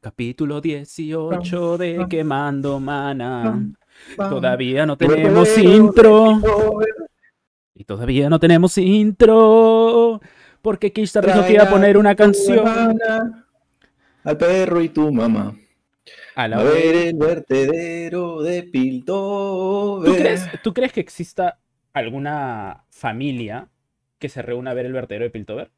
[0.00, 3.74] Capítulo 18 de Quemando Mana.
[4.16, 6.40] Todavía no tenemos intro.
[7.74, 10.22] Y todavía no tenemos intro.
[10.62, 12.66] Porque Kickstarter dijo que iba a poner una canción.
[14.24, 15.54] Al perro y tu mamá.
[16.36, 20.10] A la A ver el vertedero de Piltover.
[20.10, 21.58] ¿Tú crees, ¿Tú crees que exista
[21.92, 23.68] alguna familia
[24.24, 25.70] que se reúna a ver el vertedero de Piltover?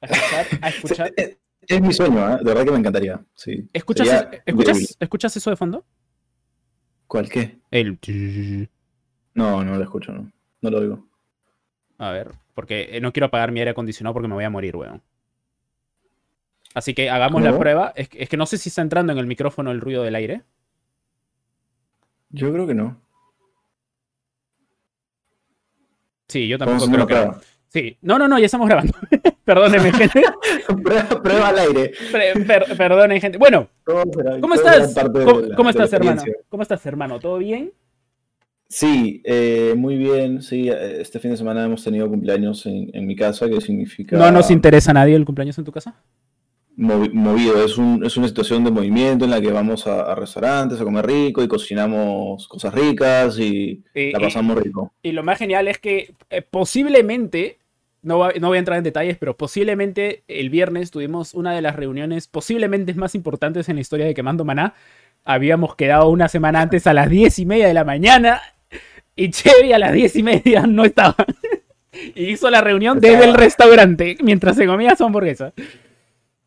[0.00, 1.12] A escuchar, a escuchar.
[1.16, 1.38] Es,
[1.68, 2.38] es mi sueño, ¿eh?
[2.38, 3.24] de verdad que me encantaría.
[3.32, 3.68] Sí.
[3.72, 4.96] ¿Escuchas, Sería es- escuchas, increíble.
[4.98, 5.84] ¿Escuchas eso de fondo?
[7.06, 7.60] ¿Cuál qué?
[7.70, 7.96] El...
[9.34, 10.32] No, no lo escucho, no.
[10.62, 11.06] No lo oigo.
[11.98, 14.74] A ver, porque eh, no quiero apagar mi aire acondicionado porque me voy a morir,
[14.74, 15.00] weón.
[16.74, 17.92] Así que hagamos la prueba.
[17.94, 20.42] Es que no sé si está entrando en el micrófono el ruido del aire.
[22.30, 23.00] Yo creo que no.
[26.30, 27.40] Sí, yo tampoco creo que prueba.
[27.68, 28.92] Sí, no, no, no, ya estamos grabando.
[29.44, 30.22] Perdónenme, gente.
[30.82, 31.92] prueba, prueba al aire.
[32.10, 33.38] Per- per- perdonen, gente.
[33.38, 33.68] Bueno,
[34.12, 34.94] será- ¿cómo estás?
[34.94, 36.22] ¿Cómo, la- estás, hermano?
[36.48, 37.18] ¿Cómo estás, hermano?
[37.20, 37.72] ¿Todo bien?
[38.68, 40.42] Sí, eh, muy bien.
[40.42, 44.16] Sí, eh, este fin de semana hemos tenido cumpleaños en, en mi casa, que significa
[44.16, 45.94] ¿No nos interesa a nadie el cumpleaños en tu casa?
[46.80, 47.62] Movi- movido.
[47.64, 50.84] Es, un- es una situación de movimiento en la que vamos a, a restaurantes a
[50.84, 54.92] comer rico y cocinamos cosas ricas y la pasamos rico.
[55.02, 57.58] Y lo más genial es que eh, posiblemente,
[58.02, 61.62] no, va- no voy a entrar en detalles, pero posiblemente el viernes tuvimos una de
[61.62, 64.74] las reuniones posiblemente más importantes en la historia de Quemando Maná.
[65.24, 68.40] Habíamos quedado una semana antes a las diez y media de la mañana
[69.14, 71.14] y Chevy a las diez y media no estaba.
[72.14, 75.52] y hizo la reunión desde el restaurante mientras se comía su hamburguesa.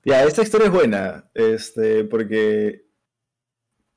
[0.06, 2.86] Ya, esta historia es buena, este, porque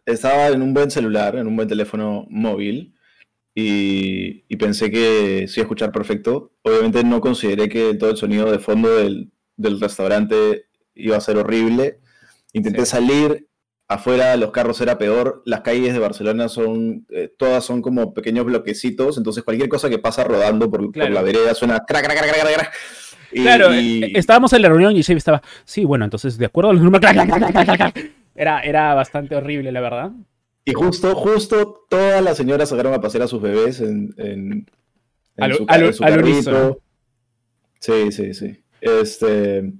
[0.04, 2.94] estaba en un buen celular, en un buen teléfono móvil,
[3.54, 6.52] y, y pensé que a escuchar perfecto.
[6.62, 11.38] Obviamente no consideré que todo el sonido de fondo del, del restaurante iba a ser
[11.38, 12.00] horrible.
[12.52, 12.90] Intenté Sí.
[12.92, 13.48] salir,
[13.88, 18.44] afuera los carros era peor, las calles de Barcelona son, eh, todas son como pequeños
[18.44, 22.32] bloquecitos, entonces cualquier cosa que pasa rodando por, por la vereda suena crac, crac, crac,
[22.32, 22.74] crac, crac.
[23.32, 26.46] Y- Claro, y- eh, estábamos en la reunión y Chevy estaba, sí, bueno, entonces de
[26.46, 28.10] acuerdo a los números, clac, clac, clac, clac, clac, clac".
[28.34, 30.10] Era, era bastante horrible, la verdad.
[30.64, 34.66] Y justo, justo todas las señoras sacaron a pasear a sus bebés en, en,
[35.36, 36.80] en Al- su, al- en su al carrito.
[37.80, 38.58] Sí, sí, sí.
[38.80, 39.72] Este,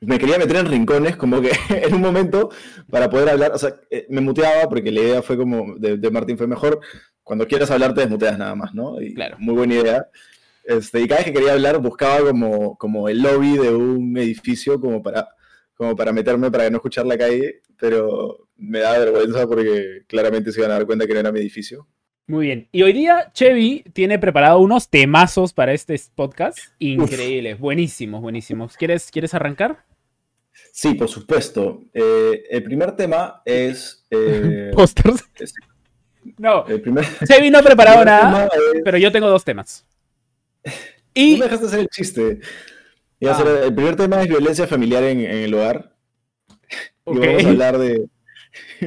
[0.00, 2.50] me quería meter en rincones, como que en un momento,
[2.90, 6.10] para poder hablar, o sea, eh, me muteaba porque la idea fue como, de, de
[6.10, 6.80] Martín fue mejor,
[7.22, 9.00] cuando quieras hablar te desmuteas nada más, ¿no?
[9.00, 9.36] Y Claro.
[9.38, 10.06] Muy buena idea.
[10.64, 14.80] Este, y cada vez que quería hablar buscaba como, como el lobby de un edificio
[14.80, 15.28] como para,
[15.74, 20.60] como para meterme para no escuchar la calle, pero me da vergüenza porque claramente se
[20.60, 21.88] iban a dar cuenta que no era mi edificio.
[22.28, 22.68] Muy bien.
[22.70, 26.58] Y hoy día Chevy tiene preparado unos temazos para este podcast.
[26.78, 28.76] Increíbles, buenísimos, buenísimos.
[28.76, 29.84] ¿Quieres, ¿Quieres arrancar?
[30.70, 31.82] Sí, por supuesto.
[31.92, 34.06] Eh, el primer tema es...
[34.10, 35.24] eh, Posters.
[35.40, 35.54] es-
[36.38, 39.84] No, el primer, Chevy no ha preparado nada, es- pero yo tengo dos temas.
[40.64, 40.72] No
[41.14, 42.40] Y me dejaste hacer el chiste.
[43.24, 43.44] Ah.
[43.64, 45.94] el primer tema es violencia familiar en, en el hogar.
[47.06, 48.08] Y vamos a hablar de...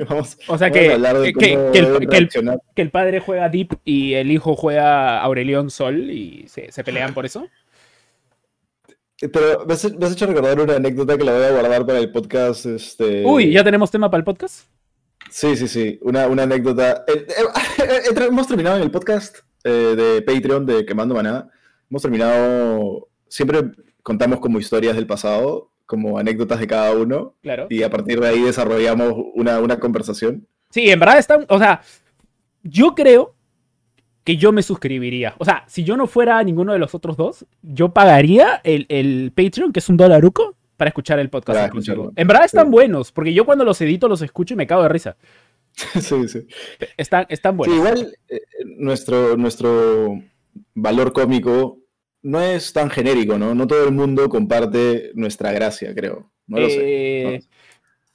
[0.10, 3.50] Vamos, O sea que, a hablar de que, que el, el- que el padre juega
[3.50, 7.48] Deep y el hijo juega Aurelión Sol y se, se pelean por eso.
[9.20, 12.00] Pero me has, me has hecho recordar una anécdota que la voy a guardar para
[12.00, 12.66] el podcast.
[12.66, 13.24] Este...
[13.26, 14.68] Uy, ¿ya tenemos tema para el podcast?
[15.32, 15.98] Sí, sí, sí.
[16.02, 17.04] Una, una anécdota.
[17.08, 21.50] Eh, eh, eh, hemos terminado en el podcast eh, de Patreon de Quemando Maná.
[21.90, 23.08] Hemos terminado.
[23.28, 23.62] Siempre
[24.04, 27.36] contamos como historias del pasado, como anécdotas de cada uno.
[27.42, 27.68] Claro.
[27.70, 30.48] Y a partir de ahí desarrollamos una, una conversación.
[30.70, 31.46] Sí, en verdad están.
[31.50, 31.82] O sea,
[32.64, 33.36] yo creo
[34.24, 35.36] que yo me suscribiría.
[35.38, 39.32] O sea, si yo no fuera ninguno de los otros dos, yo pagaría el, el
[39.36, 41.66] Patreon, que es un dolaruco, para escuchar el podcast.
[41.66, 42.12] Escucharlo.
[42.16, 42.72] En verdad están Sí.
[42.72, 45.16] buenos, porque yo cuando los edito los escucho y me cago de risa.
[46.02, 46.48] sí, sí.
[46.98, 47.76] Están, están Sí, buenos.
[47.78, 48.40] igual eh,
[48.78, 50.20] nuestro, nuestro
[50.74, 51.80] valor cómico
[52.22, 53.54] no es tan genérico, ¿no?
[53.54, 56.32] No todo el mundo comparte nuestra gracia, creo.
[56.48, 57.36] No lo sé.
[57.36, 57.40] Eh,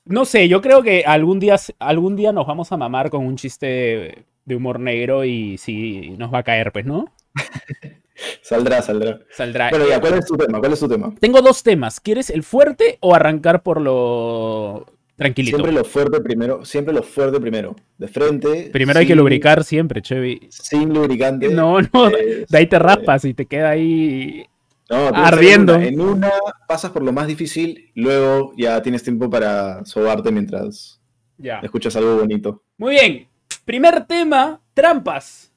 [0.04, 3.36] No sé, yo creo que algún día, algún día nos vamos a mamar con un
[3.36, 7.12] chiste de humor negro y sí, nos va a caer, pues, ¿no?
[8.42, 9.20] Saldrá, saldrá.
[9.30, 9.70] Saldrá.
[9.70, 10.58] Bueno, ya, ¿cuál es tu tema?
[10.60, 11.14] ¿Cuál es tu tema?
[11.20, 12.00] Tengo dos temas.
[12.00, 14.86] ¿Quieres el fuerte o arrancar por lo
[15.20, 15.56] tranquilito?
[15.56, 17.76] Siempre lo fuerte primero, siempre lo fuerte primero.
[17.98, 18.70] De frente.
[18.72, 20.48] Primero hay que lubricar siempre, Chevy.
[20.50, 21.48] Sin lubricante.
[21.48, 24.44] No, no, eh, de ahí te eh, raspas y te queda ahí.
[24.88, 25.76] no, ardiendo.
[25.76, 25.86] una.
[25.86, 26.30] En una
[26.66, 31.00] pasas por lo más difícil, luego ya tienes tiempo para sobarte mientras
[31.38, 31.60] Ya.
[31.60, 32.62] escuchas algo bonito.
[32.78, 33.28] Muy bien.
[33.64, 35.52] Primer tema, trampas.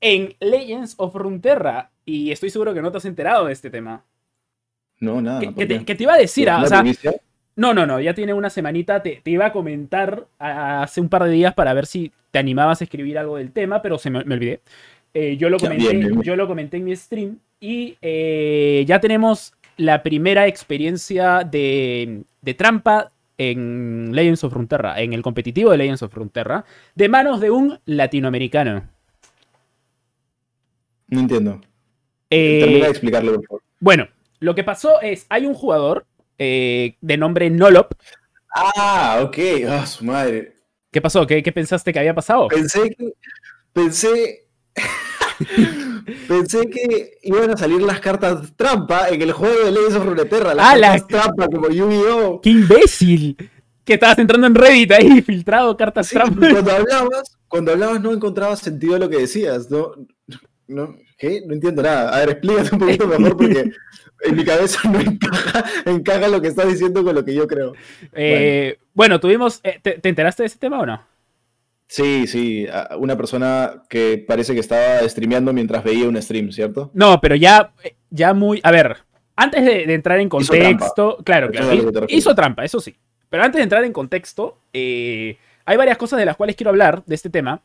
[0.00, 1.90] en Legends of Runeterra.
[2.04, 4.04] Y estoy seguro que no te has enterado de este tema.
[4.98, 5.38] No, nada.
[5.40, 5.84] Que, ¿por que te, qué?
[5.84, 7.14] que te iba a decir, ah, ¿Una o sea, primicia?
[7.56, 9.02] No, no, no, ya tiene una semanita.
[9.02, 12.38] Te, te iba a comentar a- hace un par de días para ver si te
[12.38, 14.60] animabas a escribir algo del tema, pero se me, me olvidé.
[15.14, 20.02] Eh, yo, lo comenté, yo lo comenté en mi stream y eh, ya tenemos la
[20.02, 26.12] primera experiencia de, de trampa en Legends of Frontera, en el competitivo de Legends of
[26.12, 26.64] Frontera,
[26.94, 28.84] de manos de un latinoamericano.
[31.08, 31.60] No entiendo.
[32.30, 33.62] Eh, Termina de explicarlo, por favor.
[33.80, 34.08] bueno,
[34.40, 36.06] lo que pasó es, hay un jugador
[36.42, 37.94] eh, de nombre Nolop.
[38.54, 39.38] Ah, ok.
[39.68, 40.54] Ah, su madre.
[40.90, 41.26] ¿Qué pasó?
[41.26, 42.48] ¿Qué, qué pensaste que había pasado?
[42.48, 43.12] Pensé que.
[43.72, 44.46] Pensé.
[46.28, 50.54] pensé que iban a salir las cartas trampa en el juego de Legends of Runeterra.
[50.54, 52.40] Las Ah, la- cartas trampa como Yu-Gi-Oh!
[52.40, 53.36] ¡Qué imbécil!
[53.84, 56.48] Que estabas entrando en Reddit ahí, filtrado cartas Sí, trampa.
[56.50, 59.92] cuando hablabas, cuando hablabas no encontrabas sentido a lo que decías, ¿no?
[60.68, 61.42] no ¿Qué?
[61.46, 62.14] No entiendo nada.
[62.14, 63.70] A ver, explícate un poquito mejor porque
[64.24, 67.72] en mi cabeza no encaja, encaja lo que estás diciendo con lo que yo creo.
[68.12, 69.60] Eh, bueno, tuvimos.
[69.64, 71.02] eh, ¿te, te enteraste de ese tema o no?
[71.88, 72.66] Sí, sí,
[72.98, 76.90] una persona que parece que estaba streameando mientras veía un stream, ¿cierto?
[76.94, 77.72] No, pero ya,
[78.08, 78.60] ya muy.
[78.62, 78.96] A ver,
[79.36, 81.18] antes de, de entrar en Hizo contexto.
[81.24, 81.66] Claro, claro.
[81.66, 82.18] es a lo hi- que te refieres.
[82.18, 82.96] Hizo trampa, eso sí.
[83.28, 85.36] Pero antes de entrar en contexto, eh,
[85.66, 87.60] hay varias cosas de las cuales quiero hablar de este tema.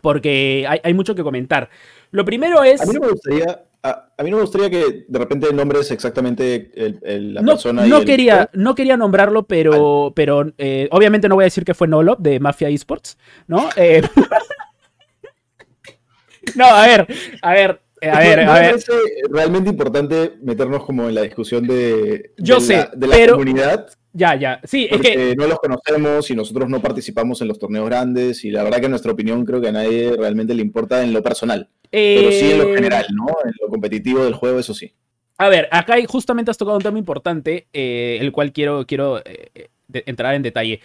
[0.00, 1.68] Porque hay, hay mucho que comentar.
[2.12, 2.80] Lo primero es.
[2.80, 5.90] A mí no me gustaría, a, a mí no me gustaría que de repente nombres
[5.90, 10.52] exactamente el- el- la no, persona y no el- quería, no quería nombrarlo, pero, pero
[10.58, 13.16] eh, obviamente no voy a decir que fue Nolop de Mafia Esports,
[13.46, 13.68] ¿no?
[13.76, 14.02] Eh,
[16.56, 17.06] no, a ver,
[17.42, 18.70] a ver, eh, a ver, ¿No a me ver.
[18.70, 18.92] parece
[19.30, 23.32] realmente importante meternos como en la discusión de, Yo de sé, la, de la pero-
[23.34, 23.86] comunidad?
[24.14, 24.58] Ya, ya.
[24.64, 28.50] Sí, es que no los conocemos y nosotros no participamos en los torneos grandes y
[28.50, 31.68] la verdad que nuestra opinión creo que a nadie realmente le importa en lo personal,
[31.90, 33.26] pero sí en lo eh, general, ¿no?
[33.44, 34.92] En lo competitivo del juego, eso sí.
[35.38, 39.50] A ver, acá justamente has tocado un tema importante, eh, el cual quiero, quiero eh,
[39.54, 40.80] eh, de- entrar en detalle.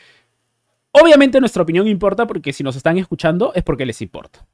[0.91, 4.45] Obviamente nuestra opinión importa porque si nos están escuchando es porque les importa.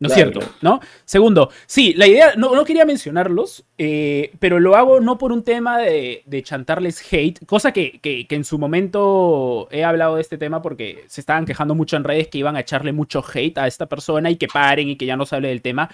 [0.00, 0.52] ¿No es Claro, cierto?
[0.62, 0.80] ¿No?
[1.04, 5.42] Segundo, sí, la idea, no, no quería mencionarlos, eh, pero lo hago no por un
[5.44, 10.22] tema de, de chantarles hate, cosa que, que- que en su momento he hablado de
[10.22, 13.58] este tema porque se estaban quejando mucho en redes que iban a echarle mucho hate
[13.58, 15.90] a esta persona y que paren y que ya no se hable del tema.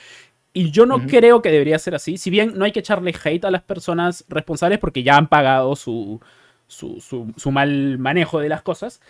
[0.53, 1.09] Y yo no Ujú.
[1.09, 2.17] creo que debería ser así.
[2.17, 5.75] Si bien no hay que echarle hate a las personas responsables porque ya han pagado
[5.75, 6.21] su,
[6.69, 9.01] su, su- su mal manejo de las cosas,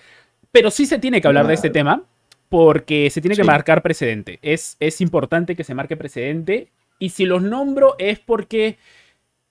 [0.50, 2.02] pero sí se tiene que hablar de este tema
[2.48, 4.38] porque se tiene que marcar precedente.
[4.42, 6.68] Es, es importante que se marque precedente.
[6.98, 8.78] Y si los nombro es porque,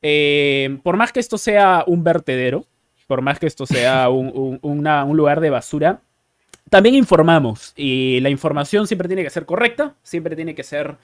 [0.01, 2.65] eh, por más que esto sea un vertedero,
[3.07, 6.01] por más que esto sea un, un- una- un lugar de basura,
[6.69, 7.73] también informamos.
[7.75, 10.95] Y la información siempre tiene que ser correcta, siempre tiene que ser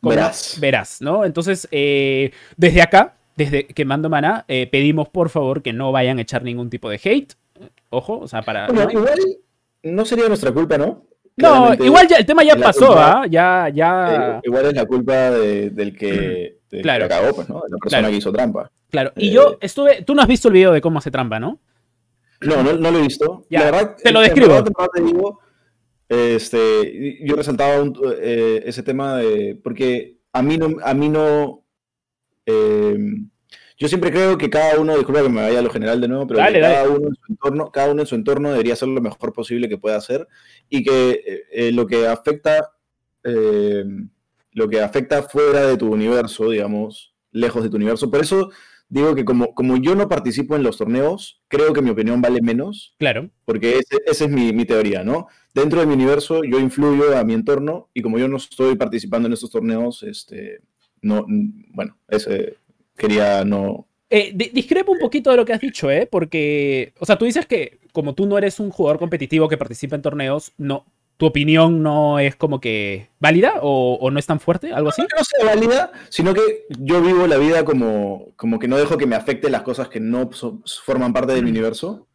[0.00, 0.58] como- Veraz.
[0.60, 1.24] veraz, ¿no?
[1.24, 6.22] Entonces, eh, desde acá, desde Quemando Maná, eh, pedimos por favor que no vayan a
[6.22, 7.34] echar ningún tipo de hate.
[7.90, 8.66] Ojo, o sea, para.
[8.66, 8.90] Bueno, ¿no?
[8.92, 9.18] igual
[9.82, 11.04] no sería nuestra culpa, ¿no?
[11.40, 13.26] No, igual ya, el tema ya pasó, culpa- ¿ah?
[13.26, 14.36] Ya, ya.
[14.36, 17.04] eh, igual es la culpa de- del que, del Claro.
[17.04, 17.56] que cagó, pues, ¿no?
[17.62, 18.08] De la persona Claro.
[18.12, 18.70] que hizo trampa.
[18.90, 19.12] Claro.
[19.16, 20.02] Y eh, yo estuve.
[20.02, 21.58] Tú no has visto el video de cómo se trampa, ¿no?
[22.42, 23.44] No, no, no lo he visto.
[23.50, 24.48] Ya, la verdad, te lo describo.
[24.48, 25.40] verdad, en verdad te digo,
[26.08, 31.64] este, yo resaltaba un- eh, ese tema de, porque a mí no, a mí no,
[32.46, 32.96] eh,
[33.80, 36.26] yo siempre creo que cada uno, disculpa que me vaya a lo general de nuevo,
[36.26, 39.00] pero Dale, cada uno en su entorno, cada uno en su entorno debería hacer lo
[39.00, 40.28] mejor posible que pueda hacer
[40.68, 42.70] y que eh, eh, lo que afecta,
[43.24, 43.84] eh,
[44.52, 48.10] lo que afecta fuera de tu universo, digamos, lejos de tu universo.
[48.10, 48.50] Por eso
[48.88, 52.42] digo que como, como yo no participo en los torneos, creo que mi opinión vale
[52.42, 53.30] menos Claro.
[53.44, 55.28] porque ese- esa es mi, mi teoría, ¿no?
[55.54, 59.26] Dentro de mi universo yo influyo a mi entorno y como yo no estoy participando
[59.28, 60.60] en estos torneos, este,
[61.02, 61.24] no,
[61.72, 62.56] bueno, ese
[63.06, 63.86] quería no...
[64.12, 66.08] Eh, di- discrepo un poquito de lo que has dicho, ¿eh?
[66.10, 69.94] Porque, o sea, tú dices que como tú no eres un jugador competitivo que participa
[69.96, 70.84] en torneos, no,
[71.16, 75.02] tu opinión no es como que válida o, o no es tan fuerte, algo así.
[75.02, 78.96] No no sea válida, sino que yo vivo la vida como, como que no dejo
[78.96, 82.06] que me afecten las cosas que no so- forman parte de mi universo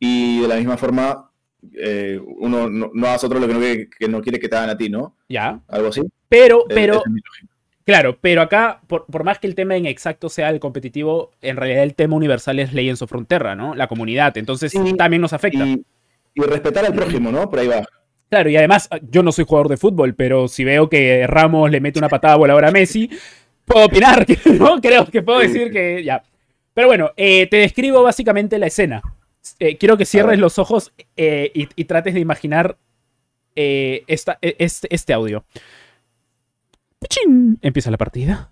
[0.00, 1.30] y de la misma forma
[1.74, 4.56] eh, uno no, no hace otro lo que no, quiere, que no quiere que te
[4.56, 5.16] hagan a ti, ¿no?
[5.28, 5.60] Ya.
[5.68, 6.02] Algo así.
[6.28, 7.52] Pero, Eh, pero, es lógica.
[7.86, 11.56] Claro, pero acá, por, por más que el tema en exacto sea el competitivo, en
[11.56, 13.74] realidad el tema universal es Legends of Frontera, ¿no?
[13.74, 14.36] La comunidad.
[14.36, 15.64] Entonces Sí, también nos afecta.
[15.64, 15.82] Y,
[16.34, 17.48] y respetar al prójimo, ¿no?
[17.48, 17.82] Por ahí va.
[18.28, 21.80] Claro, y además, yo no soy jugador de fútbol, pero si veo que Ramos le
[21.80, 23.08] mete una patada voladora a Messi,
[23.64, 24.26] puedo opinar,
[24.58, 24.80] ¿no?
[24.80, 26.22] Creo que puedo decir que ya.
[26.74, 29.00] Pero bueno, eh, te describo básicamente la escena.
[29.60, 32.76] Eh, quiero que cierres los ojos eh, y, y trates de imaginar
[33.54, 35.44] eh, esta- e- este, este audio.
[37.00, 37.58] ¡Pichín!
[37.62, 38.50] Empieza la partida.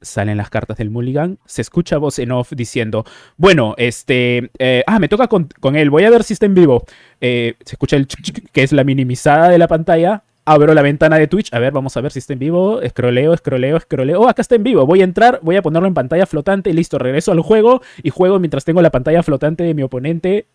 [0.00, 1.38] Salen las cartas del Mulligan.
[1.46, 3.04] Se escucha voz en off diciendo:
[3.36, 4.50] Bueno, este.
[4.58, 5.90] eh, ah, me toca con, con él.
[5.90, 6.84] Voy a ver si está en vivo.
[7.20, 10.22] Eh, se escucha el que es la minimizada de la pantalla.
[10.44, 11.52] Abro la ventana de Twitch.
[11.52, 12.80] A ver, vamos a ver si está en vivo.
[12.80, 14.20] Escroleo, escroleo, escroleo.
[14.20, 14.86] Oh, acá está en vivo.
[14.86, 16.72] Voy a entrar, voy a ponerlo en pantalla flotante.
[16.72, 20.46] Listo, regreso al juego y juego mientras tengo la pantalla flotante de mi oponente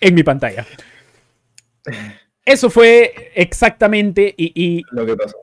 [0.00, 0.64] en mi pantalla.
[2.44, 4.32] Eso fue exactamente.
[4.36, 5.34] Y, y, Lo que pasa.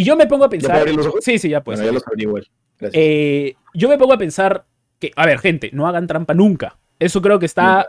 [0.00, 0.80] Y yo me pongo a puedo pensar.
[0.80, 1.24] abrir los ojos?
[1.24, 1.78] Sí, sí, ya pues.
[1.78, 2.48] bueno, ya los abrí igual.
[2.78, 3.02] Gracias.
[3.02, 4.66] Eh, yo me pongo a pensar
[4.98, 6.76] que, a ver, gente, no hagan trampa nunca.
[6.98, 7.86] Eso creo que está.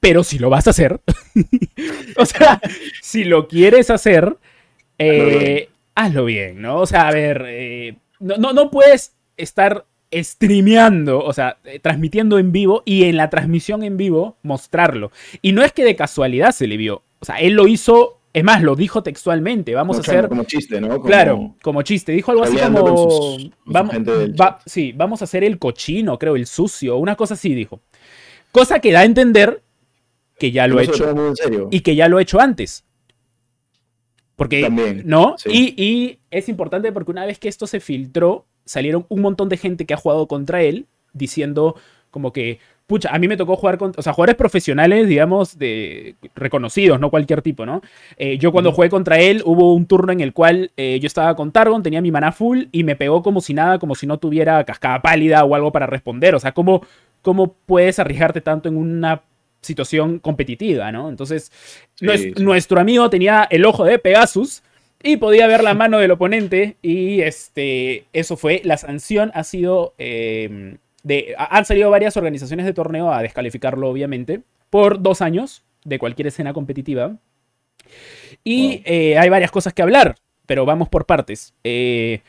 [0.00, 1.00] Pero si lo vas a hacer,
[2.16, 2.60] o sea,
[3.02, 4.36] si lo quieres hacer,
[4.98, 6.78] eh, hazlo bien, ¿no?
[6.78, 12.38] O sea, a ver, eh, no, no, no puedes estar streameando, o sea, eh, transmitiendo
[12.38, 15.12] en vivo y en la transmisión en vivo mostrarlo.
[15.42, 18.44] Y no es que de casualidad se le vio, o sea, él lo hizo, es
[18.44, 20.28] más, lo dijo textualmente, vamos Como a hacer...
[20.28, 20.88] Como chiste, ¿no?
[20.88, 22.12] Como- Claro, como chiste.
[22.12, 23.10] Dijo algo así como.
[23.10, 26.96] sus- vamos, va- sí, vamos a hacer el cochino, creo, el sucio.
[26.98, 27.80] Una cosa así dijo.
[28.52, 29.62] Cosa que da a entender
[30.38, 31.68] que ya lo ha se hecho en serio.
[31.70, 32.84] y que ya lo ha hecho antes.
[34.36, 35.34] Porque, También, ¿no?
[35.36, 35.50] sí.
[35.76, 39.56] Y, y es importante porque una vez que esto se filtró, salieron un montón de
[39.58, 41.74] gente que ha jugado contra él diciendo
[42.10, 42.58] como que,
[42.90, 47.08] pucha, a mí me tocó jugar con, o sea, jugadores profesionales, digamos, de reconocidos, no
[47.08, 47.80] cualquier tipo, ¿no?
[48.18, 51.34] Eh, yo cuando jugué contra él, hubo un turno en el cual eh, yo estaba
[51.36, 54.18] con Targon, tenía mi mana full y me pegó como si nada, como si no
[54.18, 56.34] tuviera cascada pálida o algo para responder.
[56.34, 56.84] O sea, ¿cómo,
[57.22, 59.22] cómo puedes arriesgarte tanto en una
[59.62, 61.08] situación competitiva, ¿no?
[61.08, 61.52] Entonces,
[61.94, 62.42] Sí, nues- sí.
[62.42, 64.62] nuestro amigo tenía el ojo de Pegasus
[65.02, 69.94] y podía ver la mano del oponente y este, eso fue, la sanción ha sido,
[69.98, 75.98] eh, de, han salido varias organizaciones de torneo a descalificarlo obviamente por dos años de
[75.98, 77.16] cualquier escena competitiva
[78.44, 78.82] y Wow.
[78.84, 80.14] eh, hay varias cosas que hablar,
[80.46, 81.54] pero vamos por partes.
[81.64, 82.20] Eh,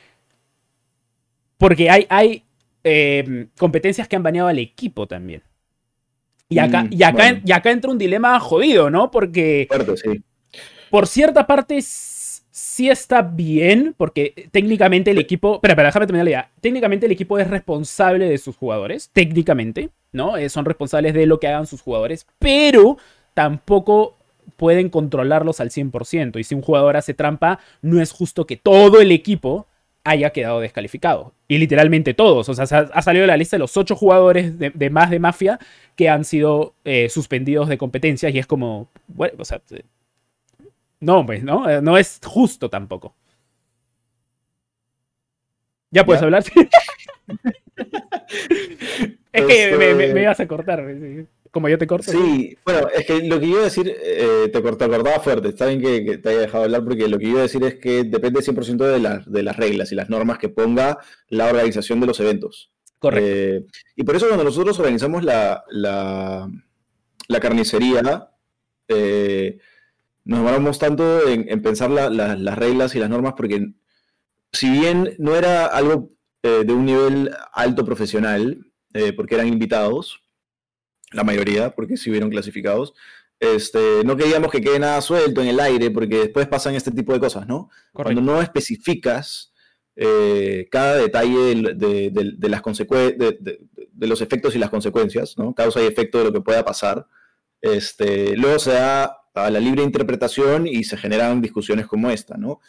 [1.58, 2.44] porque hay, hay
[2.84, 5.44] eh, competencias que han baneado al equipo también.
[6.50, 7.42] Y acá, Mm, y, acá, bueno.
[7.46, 9.12] y acá entra un dilema jodido, ¿no?
[9.12, 10.22] Porque Fuerte, sí.
[10.90, 11.78] por cierta parte
[12.52, 15.56] sí está bien, porque técnicamente el equipo.
[15.56, 16.52] Espera, espera, déjame terminar la idea.
[16.62, 20.38] Técnicamente el equipo es responsable de sus jugadores, técnicamente, ¿no?
[20.38, 22.98] Eh, son responsables de lo que hagan sus jugadores, pero
[23.34, 24.18] tampoco
[24.58, 26.40] pueden controlarlos al 100%.
[26.40, 29.68] Y si un jugador hace trampa, no es justo que todo el equipo
[30.04, 31.34] haya quedado descalificado.
[31.48, 32.50] Y literalmente todos.
[32.50, 35.20] O sea, se ha, salido la lista de los ocho jugadores de, de más de
[35.20, 35.60] Mafia
[35.96, 38.34] que han sido eh, suspendidos de competencias.
[38.34, 39.62] Y es como, bueno, o sea,
[41.02, 41.70] no, pues, ¿no?
[41.70, 43.16] Eh, No es justo tampoco.
[45.92, 46.26] ¿Ya puedes ¿Ya?
[46.26, 46.44] hablar?
[49.34, 50.84] es que me, me- Este- me ibas a cortar.
[51.52, 52.10] Como yo te corto.
[52.14, 55.20] Sí, bueno, es que lo que yo iba a decir, eh, te, cort- te acordaba
[55.20, 57.44] fuerte, está bien que, que te haya dejado hablar, porque lo que yo iba a
[57.44, 61.00] decir es que depende 100% de, las de las reglas y las normas que ponga
[61.28, 62.72] la organización de los eventos.
[63.00, 63.28] Correcto.
[63.30, 63.66] Eh,
[63.98, 66.50] y por eso cuando nosotros organizamos la, la,
[67.28, 68.30] la carnicería,
[68.88, 69.58] eh,
[70.24, 73.74] nos demoramos tanto en, en pensar la- la- las reglas y las normas, porque
[74.52, 76.12] si bien no era algo
[76.44, 80.22] eh, de un nivel alto profesional, eh, porque eran invitados,
[81.12, 82.94] la mayoría, porque sí hubieron clasificados,
[83.40, 87.14] este, no queríamos que quede nada suelto en el aire, porque después pasan este tipo
[87.14, 87.70] de cosas, ¿no?
[87.94, 88.16] correcto.
[88.22, 89.54] Cuando no especificas
[89.96, 93.60] eh, cada detalle de, de- de las consecu- de, de-
[93.92, 95.54] de los efectos y las consecuencias, ¿no?
[95.54, 97.06] Causa y efecto de lo que pueda pasar,
[97.62, 102.60] este, luego se da a la libre interpretación y se generan discusiones como esta, ¿no?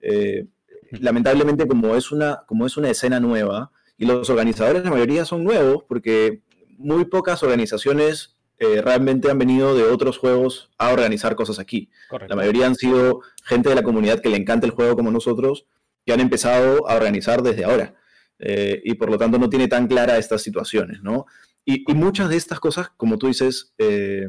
[0.00, 0.46] Eh,
[0.92, 5.44] lamentablemente, como es, una, como es una escena nueva, y los organizadores, la mayoría son
[5.44, 6.42] nuevos, porque
[6.78, 11.90] muy pocas organizaciones eh, realmente han venido de otros juegos a organizar cosas aquí.
[12.08, 12.34] correcto.
[12.34, 15.66] La mayoría han sido gente de la comunidad que le encanta el juego como nosotros,
[16.04, 17.94] que han empezado a organizar desde ahora.
[18.38, 21.26] Eh, y por lo tanto no tiene tan clara estas situaciones, ¿no?
[21.64, 24.28] Y, y muchas de estas cosas, como tú dices, eh,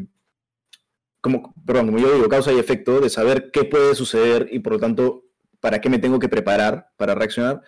[1.22, 4.74] como, perdón, como yo digo, causa y efecto de saber qué puede suceder y por
[4.74, 5.24] lo tanto,
[5.60, 7.62] para qué me tengo que preparar para reaccionar,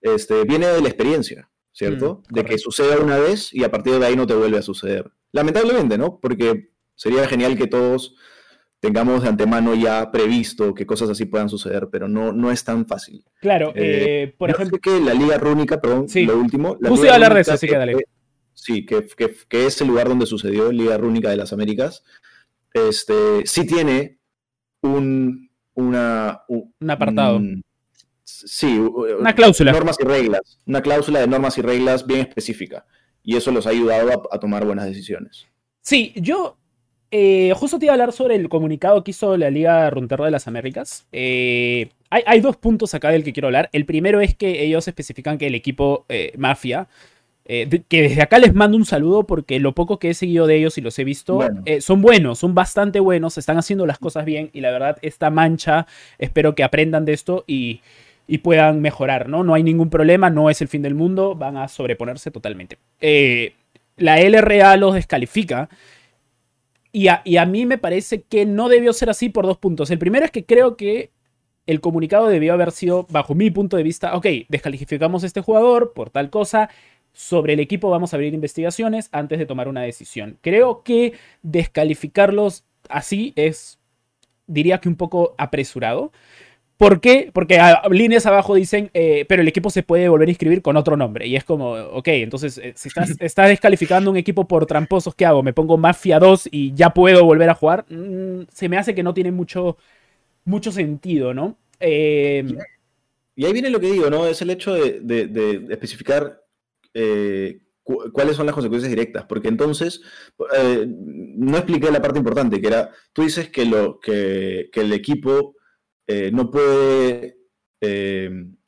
[0.00, 2.22] este, viene de la experiencia, ¿cierto?
[2.28, 4.62] Mm, de que suceda una vez y a partir de ahí no te vuelve a
[4.62, 5.10] suceder.
[5.32, 6.18] Lamentablemente, ¿no?
[6.20, 8.16] Porque sería genial que todos
[8.80, 12.86] tengamos de antemano ya previsto que cosas así puedan suceder, pero no, no es tan
[12.86, 13.24] fácil.
[13.40, 14.78] Claro, Eh, eh, por ejemplo.
[14.78, 16.24] que la Liga Rúnica, perdón, Sí.
[16.26, 16.76] lo último.
[16.80, 17.92] la Justo Liga iba a hablar de eso, así que dale.
[17.94, 18.04] fue-
[18.54, 22.02] Sí, que, que, que es el lugar donde sucedió Liga Rúnica de las Américas.
[22.76, 24.18] Este, sí tiene
[24.82, 27.36] un, una, un, Un apartado.
[27.38, 27.62] un-
[28.24, 29.72] sí, Una cláusula.
[29.72, 32.84] normas y reglas, una cláusula de normas y reglas bien específica.
[33.22, 35.46] Y eso los ha ayudado a, a tomar buenas decisiones.
[35.80, 36.56] Sí, yo
[37.10, 40.30] eh, justo te iba a hablar sobre el comunicado que hizo la Liga Runterra de
[40.32, 41.06] las Américas.
[41.12, 43.68] Eh, hay, dos puntos acá del que quiero hablar.
[43.72, 46.88] El primero es que ellos especifican que el equipo eh, Mafia,
[47.48, 50.56] eh, que desde acá les mando un saludo porque lo poco que he seguido de
[50.56, 54.24] ellos y los he visto eh, son buenos, son bastante buenos, están haciendo las cosas
[54.24, 55.86] bien y la verdad esta mancha
[56.18, 57.80] espero que aprendan de esto y,
[58.42, 59.44] puedan mejorar, ¿no?
[59.44, 62.78] No hay ningún problema, no es el fin del mundo, van a sobreponerse totalmente.
[63.96, 65.68] la LRA los descalifica.
[66.90, 69.90] Y a, y a mí me parece que no debió ser así por dos puntos.
[69.90, 71.10] El primero es que creo que
[71.66, 75.92] el comunicado debió haber sido, bajo mi punto de vista, ok, descalificamos a este jugador
[75.94, 76.70] por tal cosa,
[77.16, 80.36] sobre el equipo vamos a abrir investigaciones antes de tomar una decisión.
[80.42, 83.78] Creo que descalificarlos así es,
[84.46, 86.12] diría que un poco apresurado.
[86.76, 87.30] ¿Por qué?
[87.32, 90.76] Porque a, líneas abajo dicen, eh, pero el equipo se puede volver a inscribir con
[90.76, 91.26] otro nombre.
[91.26, 93.16] Y es como, ok, entonces, eh, si estás,
[93.48, 95.42] descalificando un equipo por tramposos, ¿qué hago?
[95.42, 97.86] ¿Me pongo Mafia 2 y ya puedo volver a jugar?
[97.88, 99.78] Mm, se me hace que no tiene mucho
[100.44, 101.56] mucho sentido, ¿no?
[101.80, 102.44] Eh,
[103.34, 104.26] y ahí viene lo que digo, ¿no?
[104.26, 106.42] Es el hecho de, especificar
[106.98, 110.00] eh, cuáles son las consecuencias directas, porque entonces
[110.56, 115.54] eh, no expliqué la parte importante, que era, tú dices que, lo, que, el equipo
[116.32, 117.36] no puede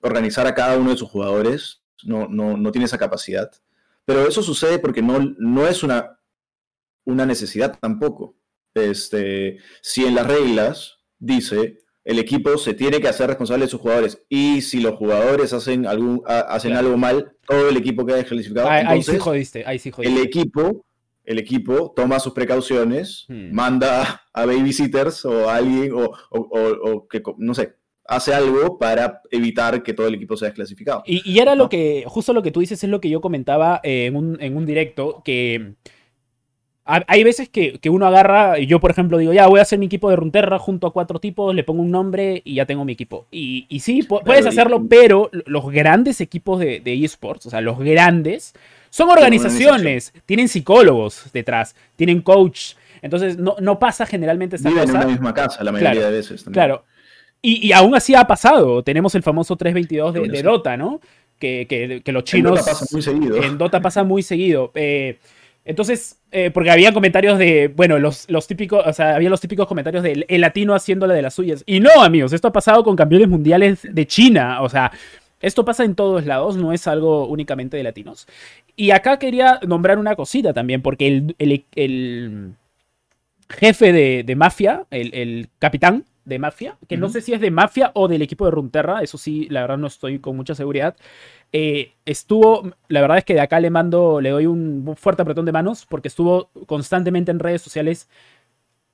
[0.00, 3.50] organizar a cada uno de sus jugadores, no, no, tiene esa capacidad,
[4.04, 6.20] pero eso sucede porque no, no es una,
[7.04, 8.36] una necesidad tampoco.
[8.74, 13.80] Este, si en las reglas dice el equipo se tiene que hacer responsable de sus
[13.82, 18.68] jugadores y si los jugadores hacen algún hacen algo mal, todo el equipo queda descalificado.
[18.68, 19.64] Ahí, sí jodiste,
[19.98, 20.84] El equipo,
[21.24, 23.52] el equipo toma sus precauciones, hmm.
[23.52, 27.74] manda a babysitters o a alguien o, que no sé,
[28.04, 31.02] hace algo para evitar que todo el equipo sea desclasificado.
[31.06, 34.14] Y, era lo que, justo lo que tú dices es lo que yo comentaba en,
[34.14, 35.74] un, en un directo, que
[36.88, 40.08] hay veces que, uno agarra, yo por ejemplo digo, ya voy a hacer mi equipo
[40.08, 43.26] de Runterra junto a cuatro tipos, le pongo un nombre y ya tengo mi equipo.
[43.30, 48.54] Y, y sí, puedes hacerlo, pero los grandes equipos de, esports, o sea, los grandes,
[48.88, 52.72] son organizaciones, tienen psicólogos detrás, tienen coach.
[53.02, 56.42] Entonces no, pasa generalmente esta Viven en una misma casa la mayoría de veces.
[56.42, 56.54] También.
[56.54, 56.84] Claro.
[57.42, 58.82] Y, aún así ha pasado.
[58.82, 61.00] Tenemos el famoso 322 de, de Dota, ¿no?
[61.38, 62.58] Que, los chinos...
[62.58, 63.42] En Dota pasa muy seguido.
[63.42, 64.72] En Dota pasa muy seguido.
[64.74, 65.18] Eh,
[65.68, 69.66] entonces, eh, porque había comentarios de, bueno, los, los, típicos, o sea, había los típicos
[69.66, 71.62] comentarios del el latino haciéndole de las suyas.
[71.66, 74.62] Y no, amigos, esto ha pasado con campeones mundiales de China.
[74.62, 74.90] O sea,
[75.42, 78.26] esto pasa en todos lados, no es algo únicamente de latinos.
[78.76, 82.54] Y acá quería nombrar una cosita también, porque el,
[83.50, 88.06] jefe de, mafia, el, capitán de mafia, que no sé si es de mafia o
[88.06, 90.94] del equipo de Runterra, eso sí, la verdad no estoy con mucha seguridad.
[91.52, 95.46] Eh, estuvo, la verdad es que de acá le mando, le doy un fuerte apretón
[95.46, 98.08] de manos porque estuvo constantemente en redes sociales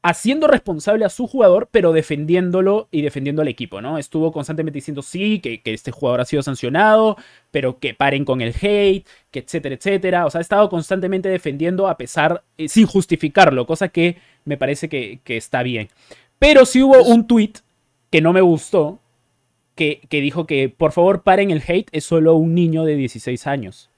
[0.04, 3.96] haciendo responsable a su jugador, pero defendiéndolo y defendiendo al equipo, ¿no?
[3.96, 7.16] Estuvo constantemente diciendo sí, que, este jugador ha sido sancionado,
[7.50, 10.26] pero que paren con el hate, que etcétera, etcétera.
[10.26, 14.90] O sea, ha estado constantemente defendiendo a pesar, eh, sin justificarlo, cosa que me parece
[14.90, 15.88] que, que está bien.
[16.38, 17.52] Pero sí hubo un tweet
[18.10, 19.00] que no me gustó,
[19.74, 23.90] que, dijo que por favor paren el hate, es solo un niño de 16 años.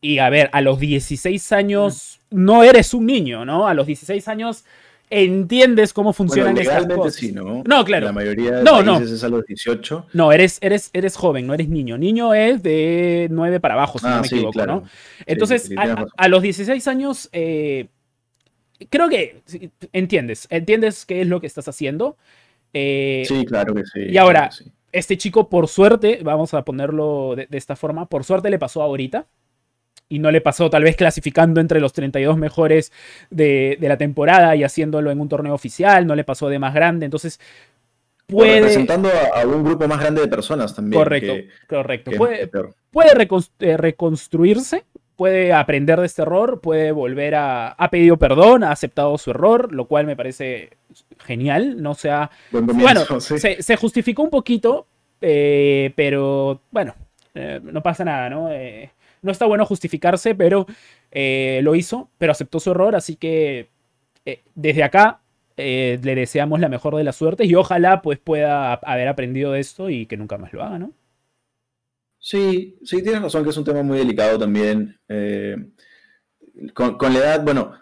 [0.00, 3.66] Y a ver, a los 16 años no eres un niño, ¿no?
[3.66, 4.64] A los 16 años
[5.08, 7.14] entiendes cómo funcionan estas cosas.
[7.14, 7.62] Sí, ¿no?
[7.64, 8.06] no, claro.
[8.06, 8.98] La mayoría de no, no.
[8.98, 10.06] es a los 18.
[10.12, 11.96] No, eres, eres, eres joven, no eres niño.
[11.96, 14.84] Niño es de 9 para abajo, si no ah, me equivoco, ¿no?
[15.26, 15.70] Entonces,
[16.16, 17.86] a, los 16 años, eh,
[18.88, 19.42] creo que
[19.92, 22.16] entiendes, entiendes qué es lo que estás haciendo.
[22.72, 24.00] Eh, sí, claro que sí.
[24.08, 24.50] Y ahora,
[24.92, 29.26] este chico, por suerte, vamos a ponerlo de, esta forma, por suerte le pasó ahorita.
[30.08, 32.92] Y no le pasó tal vez clasificando entre los 32 mejores
[33.28, 37.06] de, la temporada y haciéndolo en un torneo oficial, no le pasó de más grande.
[37.06, 37.40] Entonces,
[38.28, 38.60] puede...
[38.60, 41.02] representando a, un grupo más grande de personas también.
[41.02, 41.34] Correcto,
[41.68, 42.12] correcto.
[42.12, 42.48] puede,
[42.92, 44.84] puede eh, reconstruirse,
[45.16, 47.68] puede aprender de este error, puede volver a...
[47.70, 50.70] Ha pedido perdón, ha aceptado su error, lo cual me parece
[51.18, 52.30] genial, no sea...
[52.50, 54.86] bueno, se, justificó un poquito,
[55.20, 56.94] eh, pero bueno,
[57.34, 58.50] eh, no pasa nada, ¿no?
[58.52, 60.66] Eh, no está bueno justificarse, pero
[61.10, 63.68] lo hizo, pero aceptó su error, así que
[64.54, 65.20] desde acá
[65.56, 69.88] le deseamos la mejor de las suertes y ojalá pues pueda haber aprendido de esto
[69.88, 70.92] y que nunca más lo haga, ¿no?
[72.26, 74.98] Sí, sí, tienes razón que es un tema muy delicado también.
[76.74, 77.72] Con, con, la edad, bueno,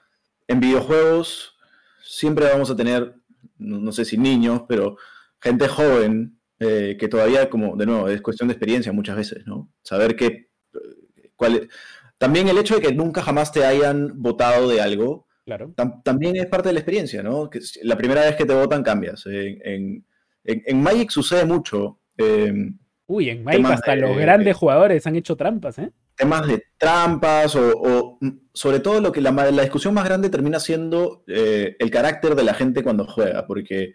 [0.47, 1.57] en videojuegos
[2.03, 3.15] siempre vamos a tener
[3.57, 4.99] no, sé si niños, pero
[5.41, 9.73] gente joven eh, que todavía, como de nuevo, es cuestión de experiencia muchas veces, ¿no?
[9.83, 10.27] Saber que...
[10.27, 11.71] Eh, cuál,
[12.19, 15.73] también el hecho de que nunca jamás te hayan votado de algo, claro.
[16.05, 17.49] también es parte de la experiencia, ¿no?
[17.49, 19.25] Que la primera vez que te votan cambias.
[19.25, 20.05] En,
[20.45, 21.99] En, Magic sucede mucho.
[22.19, 25.91] Em, Uy, en Magic hasta los grandes jugadores han hecho trampas, ¿eh?
[26.17, 28.19] Temas de trampas o,
[28.53, 32.55] sobre todo lo que la, discusión más grande termina siendo eh, el carácter de la
[32.55, 33.95] gente cuando juega, porque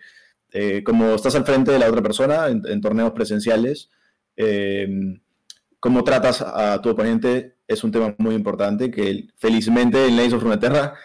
[0.51, 3.89] eh, como estás al frente de la otra persona en, torneos presenciales,
[4.35, 5.21] em,
[5.79, 10.43] cómo tratas a tu oponente es un tema muy importante que felizmente en Legends of
[10.43, 10.95] Runeterra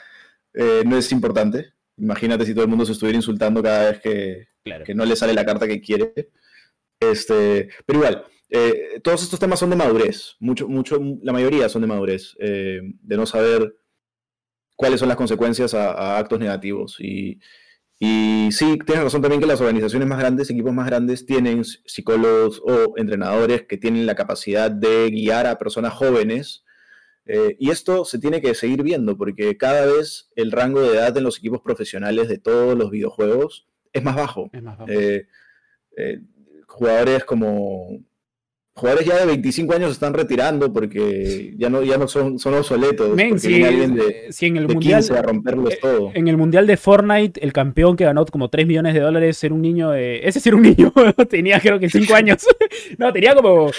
[0.52, 1.74] eh, no es importante.
[1.96, 4.48] Imagínate si todo el mundo se estuviera insultando cada vez que,
[4.84, 6.30] que no le sale la carta que quiere.
[7.00, 8.26] Este, pero igual,
[8.56, 10.36] eh, todos estos temas son de madurez.
[10.38, 12.36] Mucho, mucho, la mayoría son de madurez.
[12.38, 13.74] Eh, de no saber
[14.76, 16.96] cuáles son las consecuencias a, actos negativos.
[17.00, 17.40] Y,
[17.98, 22.62] y, sí, tienes razón también que las organizaciones más grandes, equipos más grandes, tienen psicólogos
[22.64, 26.64] o entrenadores que tienen la capacidad de guiar a personas jóvenes.
[27.26, 31.16] Eh, y esto se tiene que seguir viendo porque cada vez el rango de edad
[31.16, 34.50] en los equipos profesionales de todos los videojuegos es más bajo.
[34.52, 34.92] Es más bajo
[36.74, 38.00] jugadores como
[38.74, 42.54] jugadores ya de 25 años se están retirando porque ya no, ya no son, son
[42.54, 43.16] obsoletos.
[43.40, 46.10] si, en el mundial, romperlos eh, todo.
[46.12, 49.54] En el mundial de Fortnite, el campeón que ganó como 3 millones de dólares era
[49.54, 50.20] un niño de.
[50.26, 50.92] Ese sí era un niño,
[51.30, 52.44] tenía creo que 5 años.
[52.98, 53.70] no, tenía como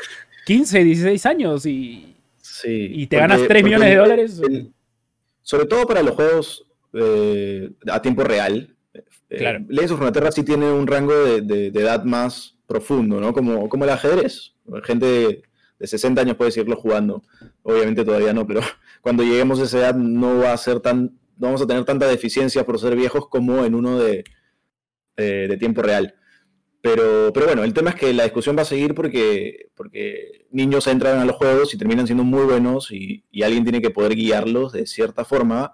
[0.46, 2.16] 15, 16 años y.
[2.42, 4.42] Sí, y te ganas 3 millones de dólares.
[5.42, 8.74] sobre todo para los juegos eh, a tiempo real.
[9.30, 9.60] Eh, claro.
[9.68, 13.34] Legends of Runeterra sí tiene un rango de edad más profundo, ¿no?
[13.34, 14.54] Como, como el ajedrez.
[14.84, 15.44] Gente
[15.80, 17.24] de 60 años puede seguirlo jugando.
[17.64, 18.62] Obviamente todavía no, pero
[19.02, 22.08] cuando lleguemos a esa edad no va a ser tan, no vamos a tener tanta
[22.08, 24.24] deficiencia por ser viejos como en uno de,
[25.16, 26.16] de tiempo real.
[26.86, 30.86] Pero, pero bueno, el tema es que la discusión va a seguir porque, porque niños
[30.86, 34.74] entran a los juegos y terminan siendo muy buenos y, alguien tiene que poder guiarlos
[34.74, 35.72] de cierta forma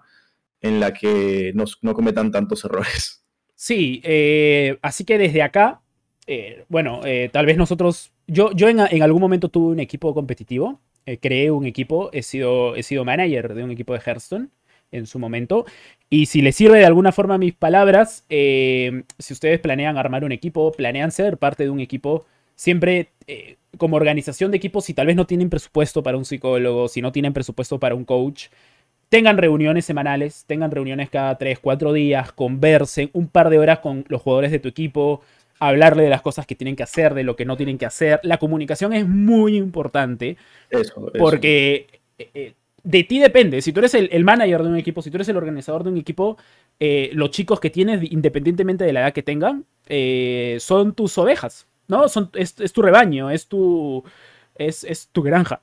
[0.62, 3.26] en la que no, no cometan tantos errores.
[3.54, 5.82] Sí, eh, así que desde acá
[6.26, 11.18] eh, bueno, eh, tal vez nosotros, yo, en, algún momento tuve un equipo competitivo, eh,
[11.18, 14.48] creé un equipo, he sido, he sido manager de un equipo de Hearthstone
[14.92, 15.66] en su momento.
[16.10, 20.70] Y si les sirve de alguna forma mis palabras, si ustedes planean armar un equipo,
[20.72, 23.08] planean ser parte de un equipo, siempre
[23.78, 27.10] como organización de equipos, si tal vez no tienen presupuesto para un psicólogo, si no
[27.10, 28.48] tienen presupuesto para un coach,
[29.08, 34.04] tengan reuniones semanales, tengan reuniones cada 3, 4 días, conversen un par de horas con
[34.08, 35.22] los jugadores de tu equipo,
[35.68, 38.20] hablarle de las cosas que tienen que hacer, de lo que no tienen que hacer.
[38.22, 40.36] La comunicación es muy importante.
[40.68, 43.62] Eso, Porque eh, eh, de ti depende.
[43.62, 45.98] Si tú eres el, manager de un equipo, si tú eres el organizador de un
[45.98, 46.36] equipo,
[46.80, 49.64] eh, los chicos que tienes, independientemente de la edad que tengan,
[50.58, 52.08] son tus ovejas, ¿no?
[52.08, 54.02] Son, es, tu rebaño, es tu.
[54.54, 55.60] Es, tu granja.